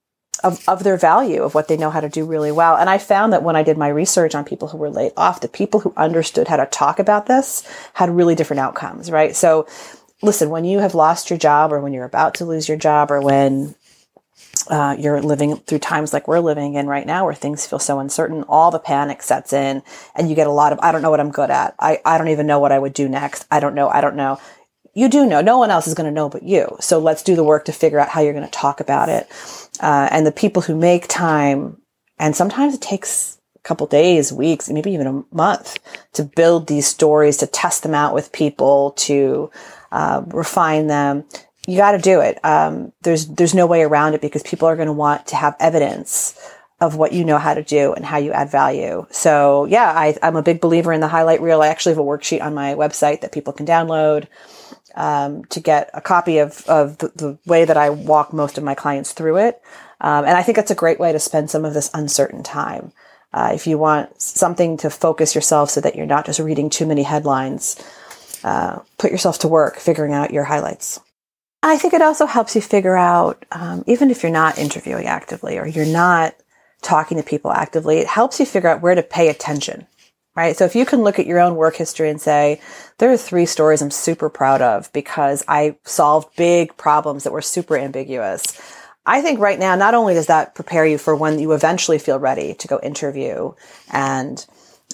[0.44, 2.76] of, of their value of what they know how to do really well.
[2.76, 5.42] And I found that when I did my research on people who were laid off,
[5.42, 9.36] the people who understood how to talk about this had really different outcomes, right?
[9.36, 9.68] So
[10.22, 13.12] listen, when you have lost your job or when you're about to lose your job
[13.12, 13.76] or when
[14.70, 18.00] uh, you're living through times like we're living in right now where things feel so
[18.00, 19.82] uncertain, all the panic sets in
[20.16, 21.76] and you get a lot of, I don't know what I'm good at.
[21.80, 23.46] I, I don't even know what I would do next.
[23.50, 23.90] I don't know.
[23.90, 24.40] I don't know
[24.98, 25.42] you do know.
[25.42, 26.76] No one else is going to know but you.
[26.80, 29.28] So let's do the work to figure out how you're going to talk about it.
[29.80, 31.78] Uh, and the people who make time,
[32.20, 35.80] and sometimes it takes a couple days, weeks, maybe even a month
[36.14, 39.52] to build these stories, to test them out with people, to
[39.92, 41.26] uh, refine them.
[41.68, 42.40] You got to do it.
[42.46, 45.56] Um, there's there's no way around it because people are going to want to have
[45.60, 46.40] evidence
[46.80, 49.06] of what you know how to do and how you add value.
[49.10, 51.62] So yeah, I, I'm a big believer in the highlight reel.
[51.62, 54.28] I actually have a worksheet on my website that people can download
[54.98, 58.64] um, to get a copy of, of the, the, way that I walk most of
[58.64, 59.62] my clients through it.
[60.02, 62.92] Um, and I think that's a great way to spend some of this uncertain time.
[63.32, 66.88] Uh, if you want something to focus yourself so that you're not just reading too
[66.88, 67.76] many headlines,
[68.44, 71.00] uh, put yourself to work figuring out your highlights.
[71.62, 75.60] I think it also helps you figure out, um, even if you're not interviewing actively
[75.60, 76.36] or you're not
[76.82, 79.86] talking to people actively, it helps you figure out where to pay attention
[80.38, 80.56] right?
[80.56, 82.62] So if you can look at your own work history and say,
[83.00, 87.42] there are three stories I'm super proud of because I solved big problems that were
[87.42, 88.62] super ambiguous.
[89.04, 92.20] I think right now, not only does that prepare you for when you eventually feel
[92.20, 93.54] ready to go interview
[93.92, 94.46] and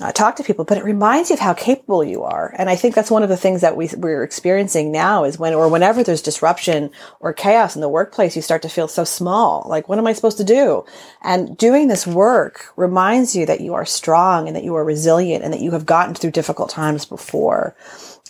[0.02, 2.56] uh, talk to people, but it reminds you of how capable you are.
[2.58, 5.54] And I think that's one of the things that we, we're experiencing now is when,
[5.54, 9.66] or whenever there's disruption or chaos in the workplace, you start to feel so small.
[9.68, 10.84] Like, what am I supposed to do?
[11.22, 15.44] And doing this work reminds you that you are strong and that you are resilient
[15.44, 17.76] and that you have gotten through difficult times before.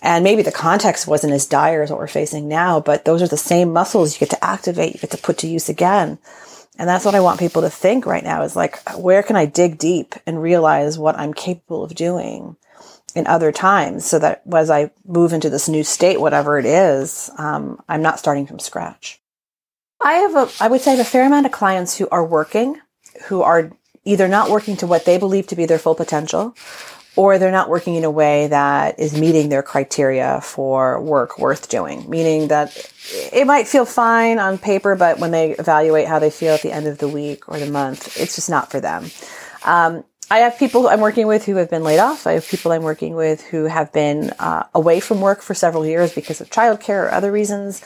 [0.02, 3.28] And maybe the context wasn't as dire as what we're facing now, but those are
[3.30, 6.18] the same muscles you get to activate, you get to put to use again.
[6.78, 9.46] And that's what I want people to think right now is like, where can I
[9.46, 12.56] dig deep and realize what I'm capable of doing
[13.16, 17.30] in other times so that as I move into this new state, whatever it is,
[17.38, 19.22] um, I'm not starting from scratch.
[20.02, 22.78] I have a, I would say, a fair amount of clients who are working,
[23.26, 23.72] who are
[24.04, 26.56] either not working to what they believe to be their full potential,
[27.16, 31.70] or they're not working in a way that is meeting their criteria for work worth
[31.70, 32.92] doing, meaning that
[33.32, 36.72] it might feel fine on paper, but when they evaluate how they feel at the
[36.72, 39.06] end of the week or the month, it's just not for them.
[39.64, 42.26] Um, I have people I'm working with who have been laid off.
[42.26, 45.86] I have people I'm working with who have been uh, away from work for several
[45.86, 47.84] years because of childcare or other reasons.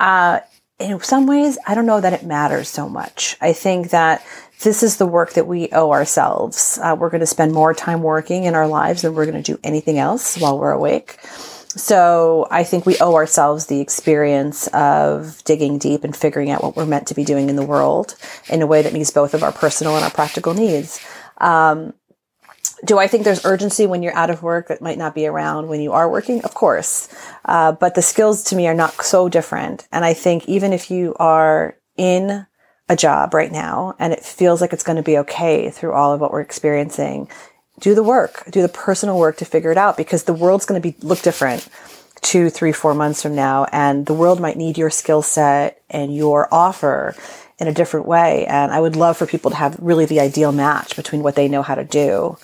[0.00, 0.40] Uh,
[0.78, 3.36] in some ways, I don't know that it matters so much.
[3.40, 4.24] I think that
[4.62, 6.78] this is the work that we owe ourselves.
[6.82, 9.52] Uh, we're going to spend more time working in our lives than we're going to
[9.52, 11.18] do anything else while we're awake.
[11.76, 16.74] So I think we owe ourselves the experience of digging deep and figuring out what
[16.74, 18.16] we're meant to be doing in the world
[18.48, 21.04] in a way that meets both of our personal and our practical needs.
[21.36, 21.92] Um,
[22.84, 25.68] do I think there's urgency when you're out of work that might not be around
[25.68, 26.42] when you are working?
[26.44, 27.08] Of course.
[27.44, 29.86] Uh, but the skills to me are not so different.
[29.92, 32.46] And I think even if you are in
[32.88, 36.12] a job right now and it feels like it's going to be okay through all
[36.12, 37.28] of what we're experiencing,
[37.80, 40.80] do the work, do the personal work to figure it out because the world's going
[40.80, 41.68] to be look different
[42.22, 43.66] two, three, four months from now.
[43.72, 47.14] And the world might need your skill set and your offer
[47.58, 48.46] in a different way.
[48.46, 51.48] And I would love for people to have really the ideal match between what they
[51.48, 52.36] know how to do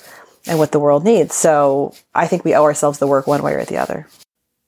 [0.47, 1.35] and what the world needs.
[1.35, 4.07] So I think we owe ourselves the work one way or the other.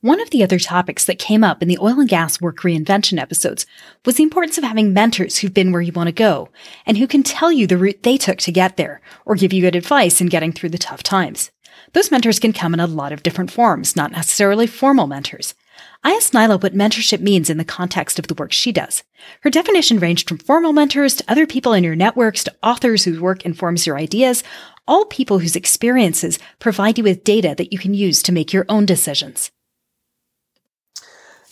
[0.05, 3.19] One of the other topics that came up in the oil and gas work reinvention
[3.19, 3.64] episodes
[4.05, 6.51] was the importance of having mentors who've been where you want to go
[6.85, 9.62] and who can tell you the route they took to get there or give you
[9.62, 11.53] good advice in getting through the tough times.
[11.95, 15.55] Those mentors can come in a lot of different forms, not necessarily formal mentors.
[16.03, 19.05] I asked Nyla what mentorship means in the context of the work she does.
[19.40, 23.21] Her definition ranged from formal mentors to other people in your networks to authors whose
[23.21, 24.45] work informs your ideas,
[24.87, 28.67] all people whose experiences provide you with data that you can use to make your
[28.69, 29.51] own decisions.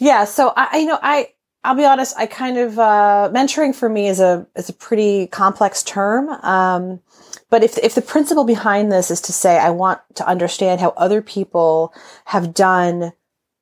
[0.03, 0.25] Yeah.
[0.25, 1.29] So I, you know, I,
[1.62, 2.17] I'll be honest.
[2.19, 6.29] I kind of uh, mentoring for me is a is a pretty complex term.
[6.29, 7.01] Um,
[7.51, 10.88] but if if the principle behind this is to say I want to understand how
[10.97, 13.12] other people have done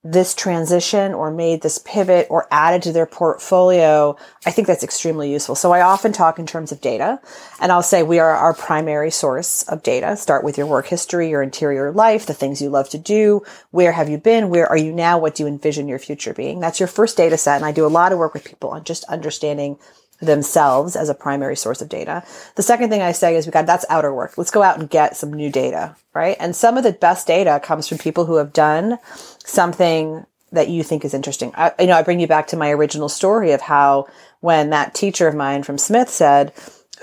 [0.02, 5.30] this transition or made this pivot or added to their portfolio, I think that's extremely
[5.30, 5.54] useful.
[5.54, 7.20] So I often talk in terms of data
[7.60, 10.16] and I'll say we are our primary source of data.
[10.16, 13.42] Start with your work history, your interior life, the things you love to do.
[13.72, 14.48] Where have you been?
[14.48, 15.18] Where are you now?
[15.18, 16.60] What do you envision your future being?
[16.60, 17.56] That's your first data set.
[17.56, 19.78] And I do a lot of work with people on just understanding
[20.20, 22.22] themselves as a primary source of data.
[22.56, 24.37] The second thing I say is we got that's outer work.
[24.37, 26.37] Let's go out and get some new data, right?
[26.38, 28.98] And some of the best data comes from people who have done
[29.44, 31.52] something that you think is interesting.
[31.54, 34.09] I, you know, I bring you back to my original story of how
[34.40, 36.52] when that teacher of mine from Smith said,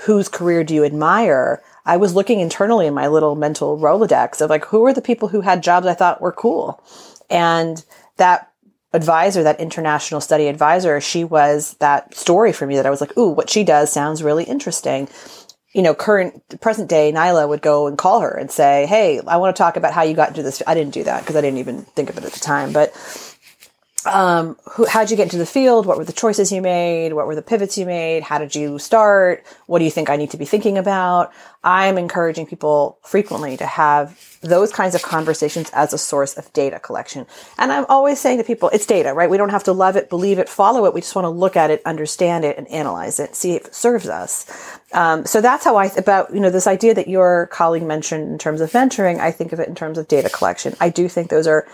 [0.00, 1.62] whose career do you admire?
[1.84, 5.28] I was looking internally in my little mental Rolodex of like, who are the people
[5.28, 6.82] who had jobs I thought were cool?
[7.30, 7.82] And
[8.18, 8.47] that
[8.92, 13.16] advisor, that international study advisor, she was that story for me that I was like,
[13.18, 15.08] ooh, what she does sounds really interesting.
[15.74, 19.36] You know, current present day Nayla would go and call her and say, Hey, I
[19.36, 20.62] want to talk about how you got into this.
[20.66, 22.94] I didn't do that because I didn't even think of it at the time, but
[24.06, 25.84] um, who, how'd you get into the field?
[25.84, 27.12] What were the choices you made?
[27.12, 28.22] What were the pivots you made?
[28.22, 29.44] How did you start?
[29.66, 31.32] What do you think I need to be thinking about?
[31.64, 36.78] I'm encouraging people frequently to have those kinds of conversations as a source of data
[36.78, 37.26] collection.
[37.58, 39.28] And I'm always saying to people, it's data, right?
[39.28, 40.94] We don't have to love it, believe it, follow it.
[40.94, 43.74] We just want to look at it, understand it, and analyze it, see if it
[43.74, 44.46] serves us.
[44.92, 48.30] Um, so that's how I, th- about, you know, this idea that your colleague mentioned
[48.30, 50.76] in terms of mentoring, I think of it in terms of data collection.
[50.80, 51.66] I do think those are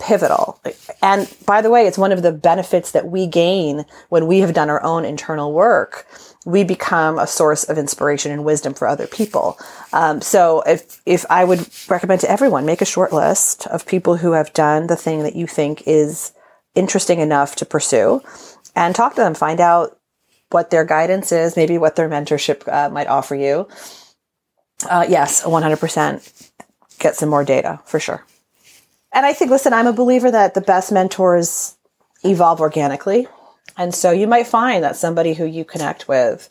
[0.00, 0.60] pivotal.
[1.02, 4.54] And by the way, it's one of the benefits that we gain when we have
[4.54, 6.06] done our own internal work.
[6.44, 9.58] We become a source of inspiration and wisdom for other people.
[9.92, 14.16] Um, so if, if I would recommend to everyone, make a short list of people
[14.16, 16.32] who have done the thing that you think is
[16.74, 18.22] interesting enough to pursue
[18.74, 19.98] and talk to them, find out
[20.50, 23.68] what their guidance is, maybe what their mentorship uh, might offer you.
[24.88, 26.50] Uh, yes, 100%
[26.98, 28.24] get some more data for sure.
[29.12, 31.76] And I think, listen, I'm a believer that the best mentors
[32.24, 33.26] evolve organically.
[33.76, 36.48] And so you might find that somebody who you connect with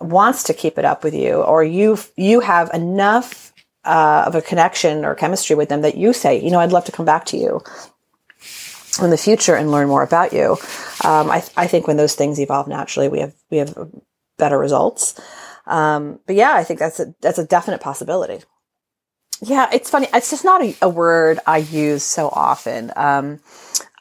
[0.00, 3.52] wants to keep it up with you, or you you have enough
[3.84, 6.84] uh, of a connection or chemistry with them that you say, you know, I'd love
[6.86, 7.60] to come back to you
[9.02, 10.52] in the future and learn more about you.
[11.04, 13.76] Um, I, I think when those things evolve naturally, we have we have
[14.38, 15.20] better results.
[15.66, 18.42] Um, but yeah, I think that's a that's a definite possibility.
[19.42, 20.08] Yeah, it's funny.
[20.12, 22.92] It's just not a, a word I use so often.
[22.96, 23.40] Um,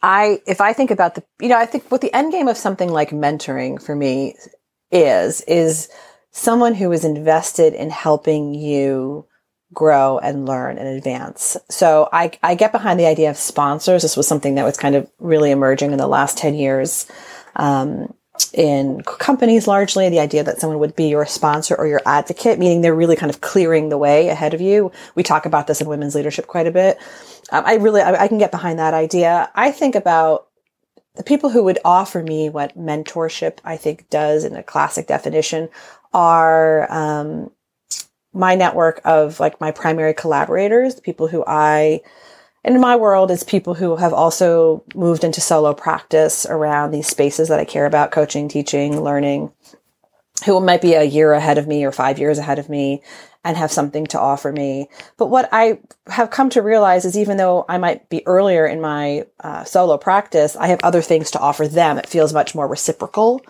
[0.02, 2.58] I, if I think about the, you know, I think what the end game of
[2.58, 4.36] something like mentoring for me
[4.92, 5.90] is, is
[6.32, 9.26] someone who is invested in helping you
[9.74, 11.56] grow and learn and advance.
[11.70, 14.02] So I, I get behind the idea of sponsors.
[14.02, 17.08] This was something that was kind of really emerging in the last 10 years.
[17.56, 18.14] Um,
[18.54, 22.82] in companies largely the idea that someone would be your sponsor or your advocate meaning
[22.82, 24.92] they're really kind of clearing the way ahead of you.
[25.16, 26.98] We talk about this in women's leadership quite a bit.
[27.52, 29.52] Um, i really I, I, can get behind that idea.
[29.56, 30.50] I think about
[31.16, 35.70] the people who would offer me what mentorship i think does in a classic definition
[36.14, 37.52] are um,
[38.34, 42.00] my network of like my primary collaborators the people who i
[42.64, 47.48] in my world it's people who have also moved into solo practice around these spaces
[47.50, 49.52] that I care about coaching, teaching, learning,
[50.46, 53.02] who might be a year ahead of me or five years ahead of me
[53.44, 54.90] and have something to offer me.
[55.18, 58.82] But what I have come to realize is even though I might be earlier in
[58.82, 61.98] my uh, solo practice, I have other things to offer them.
[61.98, 63.42] It feels much more reciprocal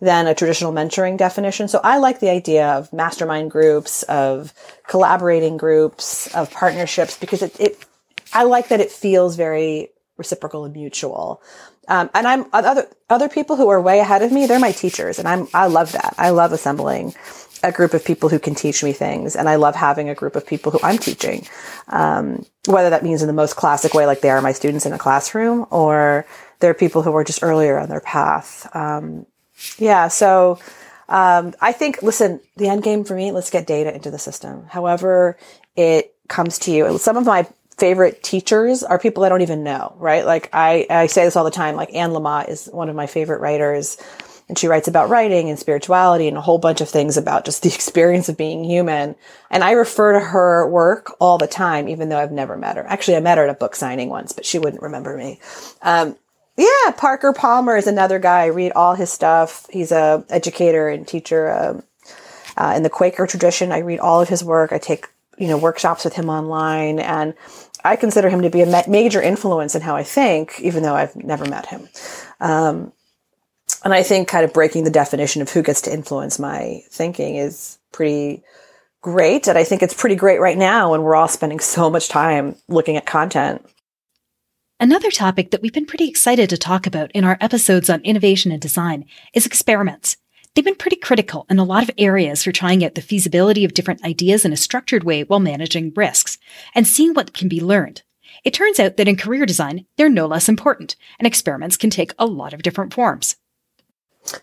[0.00, 1.68] than a traditional mentoring definition.
[1.68, 4.52] So I like the idea of mastermind groups, of
[4.88, 7.84] collaborating groups, of partnerships because it, it
[8.32, 11.42] I like that it feels very reciprocal and mutual.
[11.88, 14.46] Um, and I'm other other people who are way ahead of me.
[14.46, 16.14] They're my teachers, and I'm I love that.
[16.18, 17.14] I love assembling
[17.62, 20.36] a group of people who can teach me things, and I love having a group
[20.36, 21.46] of people who I'm teaching.
[21.88, 24.92] Um, whether that means in the most classic way, like they are my students in
[24.92, 26.26] a classroom, or
[26.60, 28.68] they're people who are just earlier on their path.
[28.74, 29.26] Um,
[29.78, 30.60] yeah, so.
[31.12, 34.66] Um, I think, listen, the end game for me, let's get data into the system.
[34.68, 35.36] However,
[35.74, 36.98] it comes to you.
[36.98, 37.48] Some of my
[37.80, 40.24] favorite teachers are people I don't even know, right?
[40.24, 43.06] Like I, I say this all the time, like Anne Lamott is one of my
[43.06, 43.96] favorite writers
[44.50, 47.62] and she writes about writing and spirituality and a whole bunch of things about just
[47.64, 49.14] the experience of being human.
[49.48, 52.84] And I refer to her work all the time, even though I've never met her.
[52.86, 55.40] Actually, I met her at a book signing once, but she wouldn't remember me.
[55.82, 56.16] Um,
[56.56, 58.42] yeah, Parker Palmer is another guy.
[58.42, 59.66] I read all his stuff.
[59.70, 61.82] He's a educator and teacher um,
[62.56, 63.70] uh, in the Quaker tradition.
[63.70, 64.72] I read all of his work.
[64.72, 65.06] I take
[65.38, 67.34] you know workshops with him online, and
[67.84, 71.16] I consider him to be a major influence in how I think, even though I've
[71.16, 71.88] never met him.
[72.40, 72.92] Um,
[73.84, 77.36] and I think kind of breaking the definition of who gets to influence my thinking
[77.36, 78.42] is pretty
[79.00, 79.48] great.
[79.48, 82.56] And I think it's pretty great right now when we're all spending so much time
[82.68, 83.64] looking at content.
[84.78, 88.50] Another topic that we've been pretty excited to talk about in our episodes on innovation
[88.50, 89.04] and design
[89.34, 90.16] is experiments.
[90.54, 93.72] They've been pretty critical in a lot of areas for trying out the feasibility of
[93.72, 96.38] different ideas in a structured way while managing risks
[96.74, 98.02] and seeing what can be learned.
[98.44, 102.12] It turns out that in career design, they're no less important, and experiments can take
[102.18, 103.36] a lot of different forms.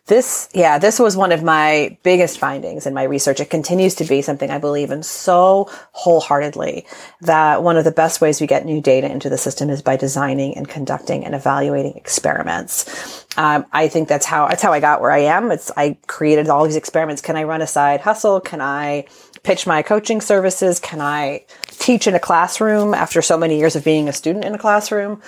[0.08, 3.40] This, yeah, this was one of my biggest findings in my research.
[3.40, 6.86] It continues to be something I believe in so wholeheartedly
[7.22, 9.96] that one of the best ways we get new data into the system is by
[9.96, 13.26] designing and conducting and evaluating experiments.
[13.38, 15.52] Um, I think that's how that's how I got where I am.
[15.52, 17.22] It's I created all these experiments.
[17.22, 18.42] Can I run a side hustle?
[18.42, 19.06] Can I
[19.44, 20.80] pitch my coaching services?
[20.80, 24.56] Can I teach in a classroom after so many years of being a student in
[24.56, 25.22] a classroom?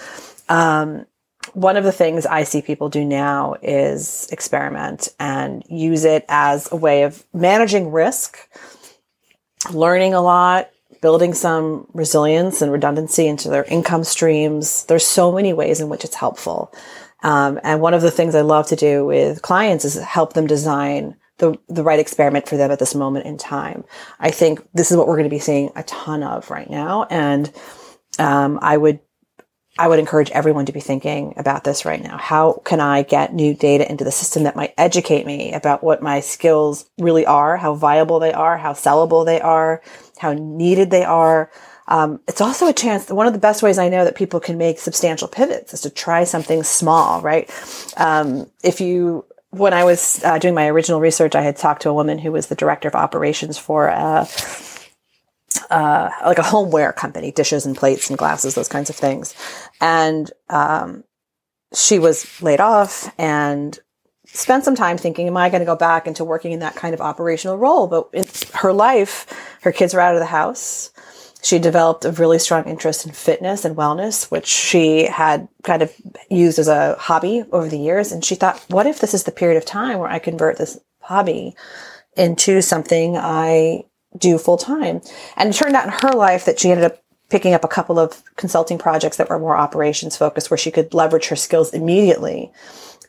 [0.49, 1.05] Um,
[1.53, 6.71] one of the things I see people do now is experiment and use it as
[6.71, 8.37] a way of managing risk,
[9.71, 10.69] learning a lot,
[11.01, 14.85] building some resilience and redundancy into their income streams.
[14.85, 16.73] There's so many ways in which it's helpful.
[17.23, 20.47] Um, and one of the things I love to do with clients is help them
[20.47, 23.85] design the, the right experiment for them at this moment in time.
[24.19, 27.05] I think this is what we're going to be seeing a ton of right now.
[27.09, 27.51] And
[28.19, 28.99] um, I would
[29.79, 32.17] I would encourage everyone to be thinking about this right now.
[32.17, 36.03] How can I get new data into the system that might educate me about what
[36.03, 39.81] my skills really are, how viable they are, how sellable they are,
[40.17, 41.49] how needed they are?
[41.87, 43.09] Um, it's also a chance.
[43.09, 45.89] One of the best ways I know that people can make substantial pivots is to
[45.89, 47.49] try something small, right?
[47.95, 51.89] Um, if you, when I was uh, doing my original research, I had talked to
[51.89, 54.27] a woman who was the director of operations for uh,
[55.69, 59.33] uh, like a homeware company, dishes and plates and glasses, those kinds of things.
[59.81, 61.03] And um,
[61.73, 63.77] she was laid off and
[64.25, 66.93] spent some time thinking, am I going to go back into working in that kind
[66.93, 67.87] of operational role?
[67.87, 69.25] But in her life,
[69.61, 70.91] her kids were out of the house.
[71.41, 75.93] She developed a really strong interest in fitness and wellness, which she had kind of
[76.29, 78.11] used as a hobby over the years.
[78.11, 80.77] And she thought, what if this is the period of time where I convert this
[80.99, 81.55] hobby
[82.17, 83.85] into something I
[84.17, 85.01] do full time.
[85.35, 87.99] And it turned out in her life that she ended up picking up a couple
[87.99, 92.51] of consulting projects that were more operations focused where she could leverage her skills immediately.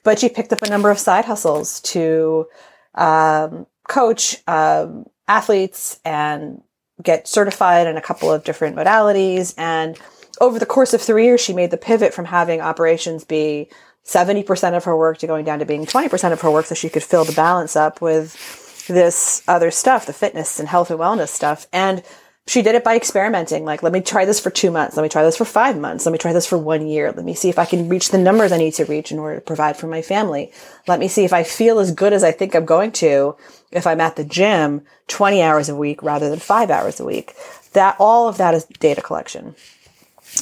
[0.02, 2.46] But she picked up a number of side hustles to
[2.94, 6.62] um, coach um, athletes and
[7.02, 9.54] get certified in a couple of different modalities.
[9.56, 9.98] And
[10.40, 13.70] over the course of three years, she made the pivot from having operations be
[14.04, 16.88] 70% of her work to going down to being 20% of her work so she
[16.88, 21.28] could fill the balance up with this other stuff, the fitness and health and wellness
[21.28, 21.66] stuff.
[21.72, 22.02] And
[22.50, 23.64] she did it by experimenting.
[23.64, 24.96] Like, let me try this for two months.
[24.96, 26.04] Let me try this for five months.
[26.04, 27.12] Let me try this for one year.
[27.12, 29.36] Let me see if I can reach the numbers I need to reach in order
[29.36, 30.50] to provide for my family.
[30.88, 33.36] Let me see if I feel as good as I think I'm going to
[33.70, 37.34] if I'm at the gym 20 hours a week rather than five hours a week.
[37.74, 39.54] That all of that is data collection.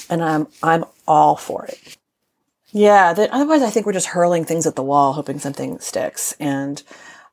[0.09, 1.99] And I'm, I'm all for it.
[2.69, 3.15] Yeah.
[3.31, 6.35] Otherwise I think we're just hurling things at the wall, hoping something sticks.
[6.41, 6.83] And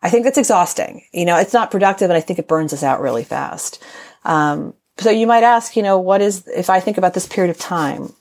[0.01, 1.03] I think that's exhausting.
[1.13, 3.82] You know, it's not productive and I think it burns us out really fast.
[4.26, 7.51] Um, so you might ask, you know, what is, if I think about this period
[7.51, 8.13] of time,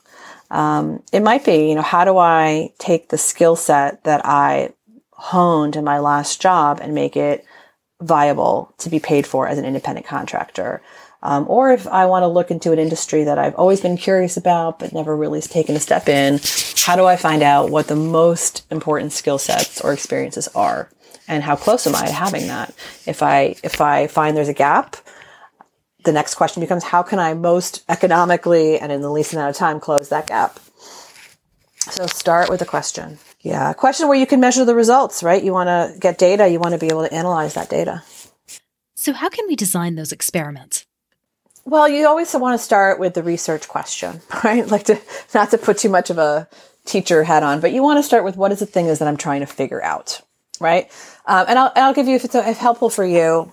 [0.50, 4.72] um, it might be, you know, how do I take the skill set that I
[5.12, 7.44] honed in my last job and make it
[8.00, 10.82] viable to be paid for as an independent contractor?
[11.22, 14.36] Um, or if I want to look into an industry that I've always been curious
[14.36, 16.38] about but never really taken a step in,
[16.84, 20.90] how do I find out what the most important skill sets or experiences are?
[21.26, 22.74] and how close am I to having that?
[23.07, 24.96] If I if I find there's a gap,
[26.05, 29.57] the next question becomes how can I most economically and in the least amount of
[29.57, 30.61] time close that gap?
[31.78, 33.18] So start with a question.
[33.40, 35.42] Yeah, a question where you can measure the results, right?
[35.42, 38.02] You want to get data, you want to be able to analyze that data.
[38.94, 40.86] So how can we design those experiments?
[41.66, 44.66] Well, you always want to start with the research question, right?
[44.66, 45.00] Like to
[45.34, 46.48] not to put too much of a
[46.86, 49.09] teacher hat on, but you want to start with what is the thing is that
[49.09, 50.20] I'm trying to figure out,
[50.61, 50.90] right?
[51.26, 53.52] Um, and I'll, and I'll give you, if it's if helpful for you,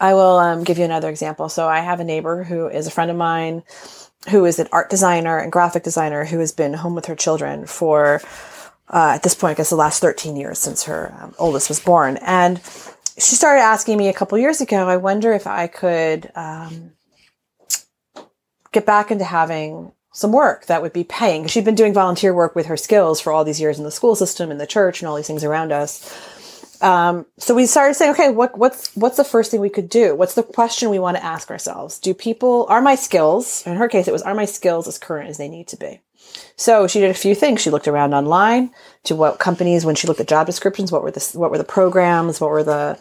[0.00, 1.48] I will um, give you another example.
[1.48, 3.62] So I have a neighbor who is a friend of mine
[4.30, 7.66] who is an art designer and graphic designer who has been home with her children
[7.66, 8.20] for,
[8.88, 11.80] uh, at this point, I guess the last 13 years since her um, oldest was
[11.80, 12.18] born.
[12.18, 12.58] And
[13.16, 16.92] she started asking me a couple years ago, I wonder if I could um,
[18.72, 21.46] get back into having some work that would be paying.
[21.46, 24.16] She'd been doing volunteer work with her skills for all these years in the school
[24.16, 26.12] system, in the church, and all these things around us.
[26.80, 30.14] Um, so we started saying, okay, what, what's, what's the first thing we could do?
[30.14, 31.98] What's the question we want to ask ourselves?
[31.98, 35.28] Do people, are my skills, in her case, it was, are my skills as current
[35.28, 36.00] as they need to be?
[36.56, 37.60] So she did a few things.
[37.60, 38.70] She looked around online
[39.04, 41.64] to what companies, when she looked at job descriptions, what were the, what were the
[41.64, 42.98] programs, what were the,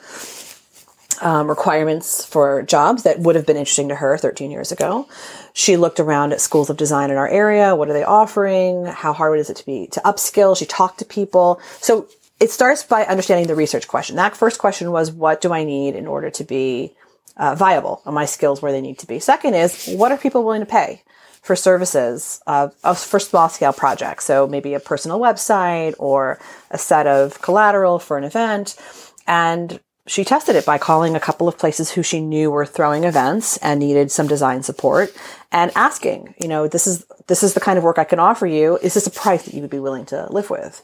[1.21, 5.07] um, requirements for jobs that would have been interesting to her 13 years ago.
[5.53, 7.75] She looked around at schools of design in our area.
[7.75, 8.85] What are they offering?
[8.85, 10.55] How hard is it to be to upskill?
[10.55, 11.59] She talked to people.
[11.79, 12.07] So
[12.39, 14.15] it starts by understanding the research question.
[14.15, 16.93] That first question was, what do I need in order to be
[17.35, 18.01] uh, viable?
[18.05, 19.19] Are my skills where they need to be?
[19.19, 21.01] Second is, what are people willing to pay
[21.41, 24.25] for services for small scale projects?
[24.25, 28.75] So maybe a personal website or a set of collateral for an event.
[29.25, 33.03] And she tested it by calling a couple of places who she knew were throwing
[33.03, 35.13] events and needed some design support
[35.51, 38.47] and asking, you know, this is, this is the kind of work I can offer
[38.47, 38.77] you.
[38.77, 40.81] Is this a price that you would be willing to live with?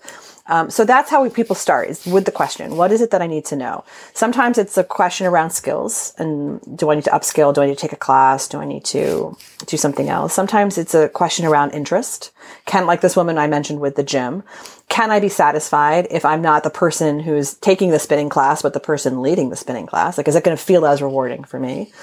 [0.48, 3.22] Um, so that's how we, people start is with the question, what is it that
[3.22, 3.86] I need to know?
[4.14, 7.54] Sometimes it's a question around skills and do I need to upskill?
[7.54, 8.50] Do I need to take a class?
[8.50, 10.34] Do I need to do something else?
[10.34, 12.32] Sometimes it's a question around interest.
[12.66, 14.44] Can, like this woman I mentioned with the gym,
[14.90, 18.74] can I be satisfied if I'm not the person who's taking the spinning class, but
[18.74, 20.18] the person leading the spinning class?
[20.18, 21.94] Like, is it going to feel as rewarding for me?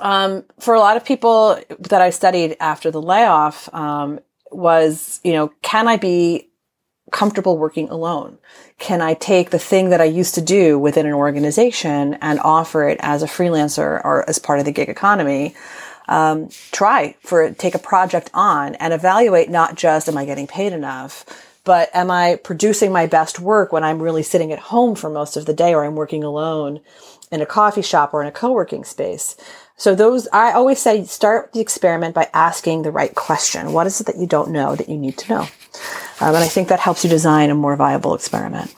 [0.00, 5.32] Um, for a lot of people that I studied after the layoff, um, was, you
[5.32, 6.47] know, can I be
[7.10, 8.38] comfortable working alone?
[8.78, 12.88] Can I take the thing that I used to do within an organization and offer
[12.88, 15.54] it as a freelancer or as part of the gig economy?
[16.08, 20.72] Um, try for take a project on and evaluate not just am I getting paid
[20.72, 21.24] enough,
[21.64, 25.36] but am I producing my best work when I'm really sitting at home for most
[25.36, 26.80] of the day or I'm working alone
[27.30, 29.36] in a coffee shop or in a co-working space?
[29.76, 33.72] So those, I always say start the experiment by asking the right question.
[33.72, 35.48] What is it that you don't know that you need to know?
[36.20, 38.74] Um, and I think that helps you design a more viable experiment.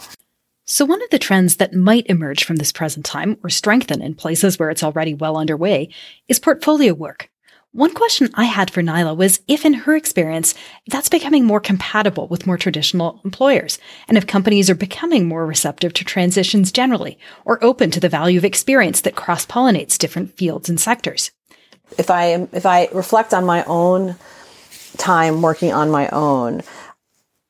[0.66, 4.14] So, one of the trends that might emerge from this present time or strengthen in
[4.14, 5.88] places where it's already well underway
[6.28, 7.28] is portfolio work.
[7.72, 10.56] One question I had for Nayla was if, in her experience,
[10.88, 13.78] that's becoming more compatible with more traditional employers,
[14.08, 18.38] and if companies are becoming more receptive to transitions generally, or open to the value
[18.38, 21.30] of experience that cross pollinates different fields and sectors.
[21.96, 24.16] If I if I reflect on my own
[24.98, 26.62] time working on my own,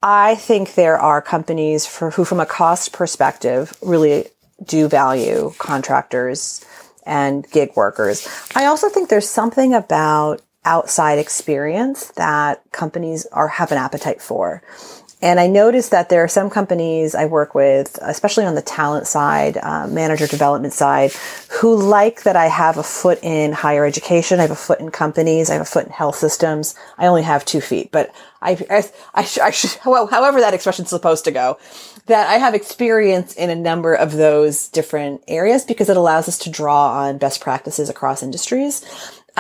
[0.03, 4.29] I think there are companies for who, from a cost perspective, really
[4.65, 6.65] do value contractors
[7.05, 8.27] and gig workers.
[8.55, 14.63] I also think there's something about outside experience that companies are have an appetite for.
[15.23, 19.07] And I noticed that there are some companies I work with, especially on the talent
[19.07, 21.13] side, uh, manager development side,
[21.61, 24.39] who like that I have a foot in higher education.
[24.39, 25.51] I have a foot in companies.
[25.51, 26.75] I have a foot in health systems.
[26.97, 30.85] I only have two feet, but I, I, I, I should, well, however that expression
[30.85, 31.59] is supposed to go,
[32.07, 36.39] that I have experience in a number of those different areas because it allows us
[36.39, 38.85] to draw on best practices across industries.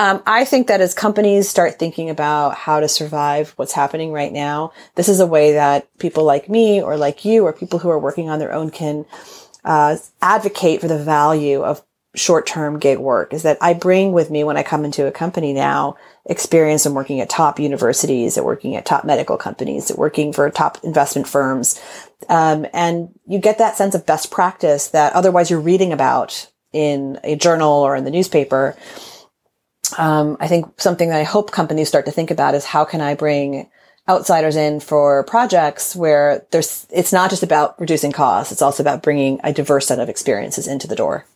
[0.00, 4.32] Um, I think that as companies start thinking about how to survive what's happening right
[4.32, 7.90] now, this is a way that people like me or like you or people who
[7.90, 9.04] are working on their own can
[9.62, 11.84] uh, advocate for the value of
[12.14, 15.52] short-term gig work is that I bring with me when I come into a company
[15.52, 20.32] now experience in working at top universities, at working at top medical companies, at working
[20.32, 21.78] for top investment firms.
[22.30, 27.20] Um, and you get that sense of best practice that otherwise you're reading about in
[27.22, 28.78] a journal or in the newspaper
[29.98, 33.00] um, I think something that I hope companies start to think about is how can
[33.00, 33.68] I bring
[34.08, 39.02] outsiders in for projects where there's it's not just about reducing costs it's also about
[39.02, 41.26] bringing a diverse set of experiences into the door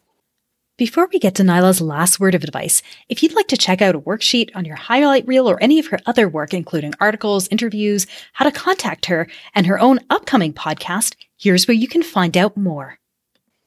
[0.76, 3.94] before we get to Nayla's last word of advice, if you'd like to check out
[3.94, 8.08] a worksheet on your highlight reel or any of her other work, including articles, interviews,
[8.32, 12.56] how to contact her, and her own upcoming podcast, here's where you can find out
[12.56, 12.98] more.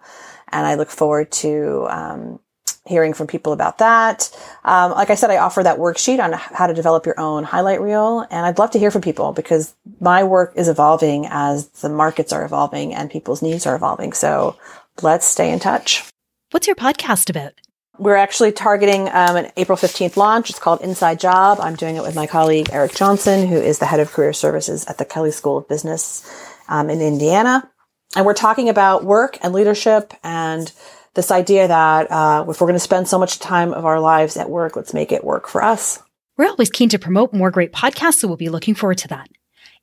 [0.49, 2.39] and I look forward to um,
[2.85, 4.29] hearing from people about that.
[4.63, 7.81] Um, like I said, I offer that worksheet on how to develop your own highlight
[7.81, 8.25] reel.
[8.29, 12.31] And I'd love to hear from people because my work is evolving as the markets
[12.31, 14.13] are evolving and people's needs are evolving.
[14.13, 14.55] So
[15.01, 16.03] let's stay in touch.
[16.51, 17.53] What's your podcast about?
[17.97, 20.49] We're actually targeting um, an April 15th launch.
[20.49, 21.59] It's called Inside Job.
[21.61, 24.85] I'm doing it with my colleague Eric Johnson, who is the head of career services
[24.85, 26.29] at the Kelley School of Business
[26.67, 27.69] um, in Indiana.
[28.15, 30.71] And we're talking about work and leadership and
[31.15, 34.37] this idea that uh, if we're going to spend so much time of our lives
[34.37, 36.03] at work, let's make it work for us.
[36.37, 39.29] We're always keen to promote more great podcasts, so we'll be looking forward to that.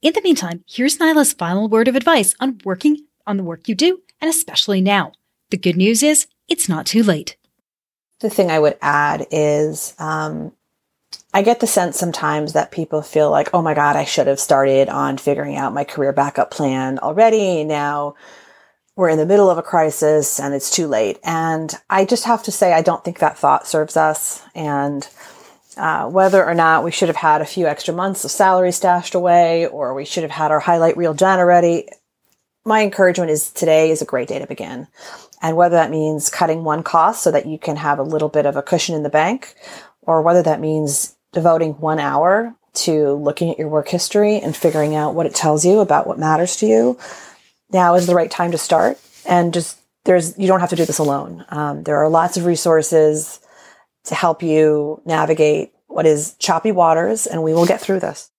[0.03, 3.75] In the meantime, here's Nayla's final word of advice on working on the work you
[3.75, 5.13] do, and especially now.
[5.51, 7.37] The good news is it's not too late.
[8.21, 10.53] The thing I would add is um,
[11.33, 14.41] I get the sense sometimes that people feel like, oh my God, I should have
[14.41, 17.65] started on figuring out my career backup plan already.
[17.65, 18.17] Now
[18.97, 21.19] we're in the middle of a crisis and it's too late.
[21.25, 24.43] And I just have to say, I don't think that thought serves us.
[24.55, 25.09] And
[25.77, 29.15] uh, whether or not we should have had a few extra months of salary stashed
[29.15, 31.89] away or we should have had our highlight reel done already,
[32.65, 34.87] my encouragement is today is a great day to begin.
[35.41, 38.47] And whether that means cutting one cost so that you can have a little bit
[38.47, 39.55] of a cushion in the bank,
[40.03, 44.95] or whether that means devoting one hour to looking at your work history and figuring
[44.95, 46.99] out what it tells you about what matters to you,
[47.73, 48.99] now is the right time to start.
[49.27, 51.45] And just there's, you don't have to do this alone.
[51.49, 53.41] Um, there are lots of resources
[54.05, 58.31] to help you navigate what is choppy waters, and we will get through this.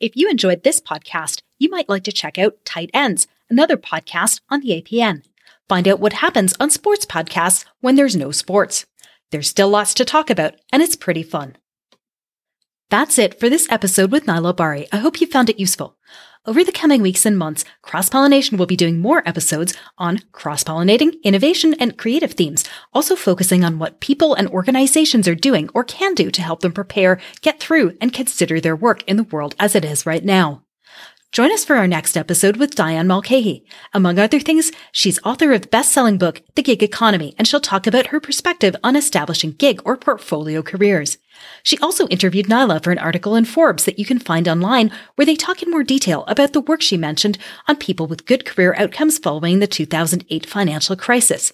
[0.00, 4.40] If you enjoyed this podcast, you might like to check out Tight Ends, another podcast
[4.50, 5.22] on the APN.
[5.68, 8.84] Find out what happens on sports podcasts when there's no sports.
[9.30, 11.56] There's still lots to talk about, and it's pretty fun.
[12.90, 14.86] That's it for this episode with Nayla Bahri.
[14.92, 15.96] I hope you found it useful.
[16.48, 20.62] Over the coming weeks and months, Cross Pollination will be doing more episodes on cross
[20.62, 22.62] pollinating, innovation, and creative themes,
[22.94, 26.70] also focusing on what people and organizations are doing or can do to help them
[26.70, 30.62] prepare, get through, and consider their work in the world as it is right now.
[31.32, 33.66] Join us for our next episode with Diane Mulcahy.
[33.92, 37.86] Among other things, she's author of the best-selling book, The Gig Economy, and she'll talk
[37.86, 41.18] about her perspective on establishing gig or portfolio careers.
[41.62, 45.26] She also interviewed Nayla for an article in Forbes that you can find online where
[45.26, 47.36] they talk in more detail about the work she mentioned
[47.68, 51.52] on people with good career outcomes following the 2008 financial crisis.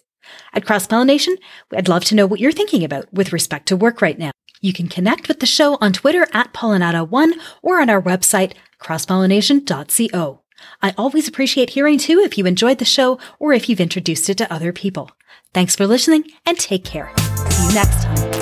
[0.52, 1.34] At Cross Pollination,
[1.74, 4.30] I'd love to know what you're thinking about with respect to work right now.
[4.62, 10.40] You can connect with the show on Twitter at Pollinata1 or on our website, crosspollination.co.
[10.80, 14.38] I always appreciate hearing too if you enjoyed the show or if you've introduced it
[14.38, 15.10] to other people.
[15.52, 17.12] Thanks for listening and take care.
[17.50, 18.41] See you next time.